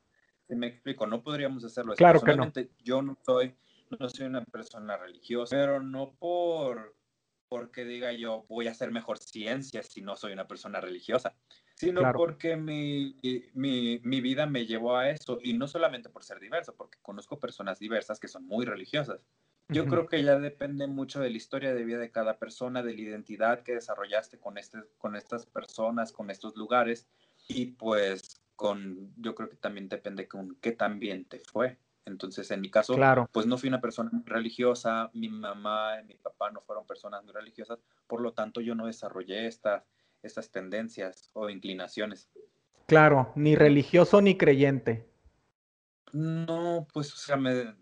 [0.48, 1.94] Si me explico, no podríamos hacerlo.
[1.94, 2.52] Claro que no.
[2.84, 3.56] Yo no soy,
[4.00, 6.99] no soy una persona religiosa, pero no por
[7.50, 11.36] porque diga yo voy a hacer mejor ciencia si no soy una persona religiosa,
[11.76, 13.16] sino porque mi,
[13.54, 17.40] mi, mi, vida me llevó a eso y no solamente por ser diverso, porque conozco
[17.40, 19.20] personas diversas que son muy religiosas.
[19.72, 22.96] Yo creo que ya depende mucho de la historia de vida de cada persona, de
[22.96, 27.08] la identidad que desarrollaste con, este, con estas personas, con estos lugares
[27.48, 31.78] y pues con, yo creo que también depende con qué tan bien te fue.
[32.06, 32.96] Entonces, en mi caso,
[33.32, 37.34] pues no fui una persona religiosa, mi mamá y mi papá no fueron personas muy
[37.34, 39.84] religiosas, por lo tanto yo no desarrollé estas
[40.24, 42.30] estas tendencias o inclinaciones.
[42.88, 45.08] Claro, ni religioso ni creyente.
[46.12, 47.76] No, pues, o sea, me,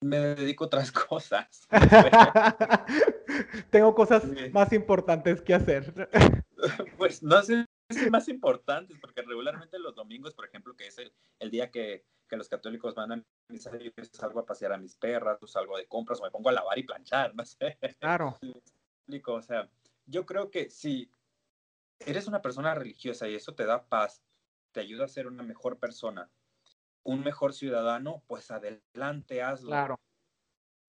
[0.00, 1.66] me dedico a otras cosas.
[3.70, 6.10] Tengo cosas más importantes que hacer.
[6.98, 7.64] pues no sé
[8.10, 10.96] más importantes, porque regularmente los domingos, por ejemplo, que es
[11.38, 14.96] el día que que los católicos van a misa yo salgo a pasear a mis
[14.96, 17.78] perras, o salgo de compras, o me pongo a lavar y planchar, no sé.
[17.98, 18.38] Claro.
[19.28, 19.70] O sea,
[20.06, 21.08] yo creo que si
[22.00, 24.20] eres una persona religiosa y eso te da paz,
[24.72, 26.28] te ayuda a ser una mejor persona,
[27.04, 29.68] un mejor ciudadano, pues adelante, hazlo.
[29.68, 30.00] Claro.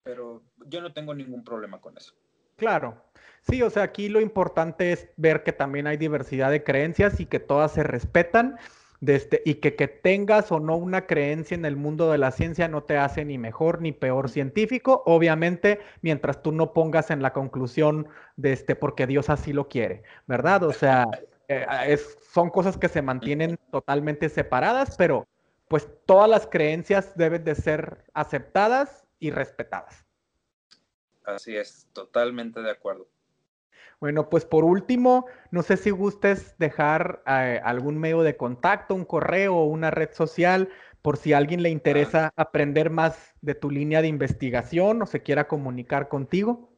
[0.02, 2.16] Pero yo no tengo ningún problema con eso.
[2.58, 3.00] Claro.
[3.48, 7.26] Sí, o sea, aquí lo importante es ver que también hay diversidad de creencias y
[7.26, 8.58] que todas se respetan
[9.06, 12.66] este, y que, que tengas o no una creencia en el mundo de la ciencia
[12.66, 17.32] no te hace ni mejor ni peor científico, obviamente, mientras tú no pongas en la
[17.32, 20.64] conclusión de este, porque Dios así lo quiere, ¿verdad?
[20.64, 21.06] O sea,
[21.46, 21.96] eh,
[22.32, 25.28] son cosas que se mantienen totalmente separadas, pero
[25.68, 30.07] pues todas las creencias deben de ser aceptadas y respetadas.
[31.28, 33.06] Así es, totalmente de acuerdo.
[34.00, 39.04] Bueno, pues por último, no sé si gustes dejar eh, algún medio de contacto, un
[39.04, 40.70] correo o una red social,
[41.02, 45.22] por si a alguien le interesa aprender más de tu línea de investigación o se
[45.22, 46.72] quiera comunicar contigo.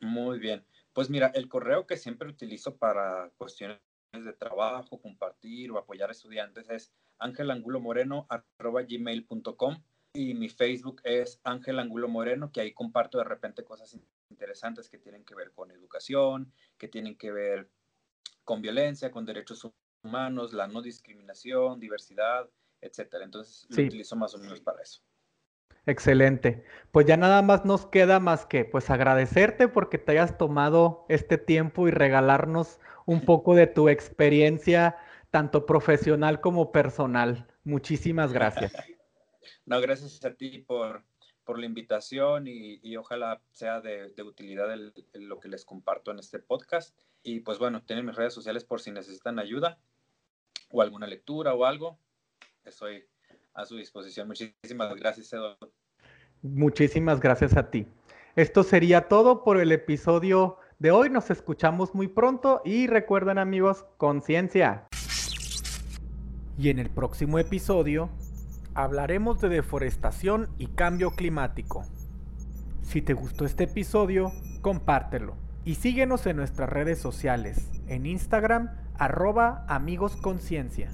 [0.00, 0.64] Muy bien.
[0.92, 3.80] Pues mira, el correo que siempre utilizo para cuestiones
[4.12, 9.82] de trabajo, compartir o apoyar a estudiantes es angelangulomoreno.gmail.com
[10.12, 13.96] y mi Facebook es Ángel Angulo Moreno, que ahí comparto de repente cosas
[14.28, 17.70] interesantes que tienen que ver con educación, que tienen que ver
[18.44, 19.70] con violencia, con derechos
[20.02, 22.48] humanos, la no discriminación, diversidad,
[22.80, 23.24] etcétera.
[23.24, 25.00] Entonces lo utilizo más o menos para eso.
[25.86, 26.64] Excelente.
[26.90, 31.38] Pues ya nada más nos queda más que pues agradecerte porque te hayas tomado este
[31.38, 34.96] tiempo y regalarnos un poco de tu experiencia
[35.30, 37.46] tanto profesional como personal.
[37.62, 38.72] Muchísimas gracias.
[39.66, 41.04] No, gracias a ti por,
[41.44, 44.68] por la invitación y, ojalá sea de, utilidad
[45.14, 46.96] lo que les comparto en este podcast.
[47.22, 49.78] Y pues bueno, tienen mis redes sociales por si necesitan ayuda
[50.70, 51.98] o alguna lectura o algo.
[52.64, 53.04] Estoy
[53.54, 54.28] a su disposición.
[54.28, 55.72] Muchísimas gracias, Eduardo.
[56.42, 57.86] Muchísimas gracias a ti.
[58.36, 61.10] Esto sería todo por el episodio de hoy.
[61.10, 64.86] Nos escuchamos muy pronto y recuerden amigos, conciencia.
[66.56, 68.10] Y en el próximo episodio
[68.74, 71.84] hablaremos de deforestación y cambio climático.
[72.82, 79.64] Si te gustó este episodio, compártelo y síguenos en nuestras redes sociales, en Instagram, arroba
[79.68, 80.90] amigosconciencia.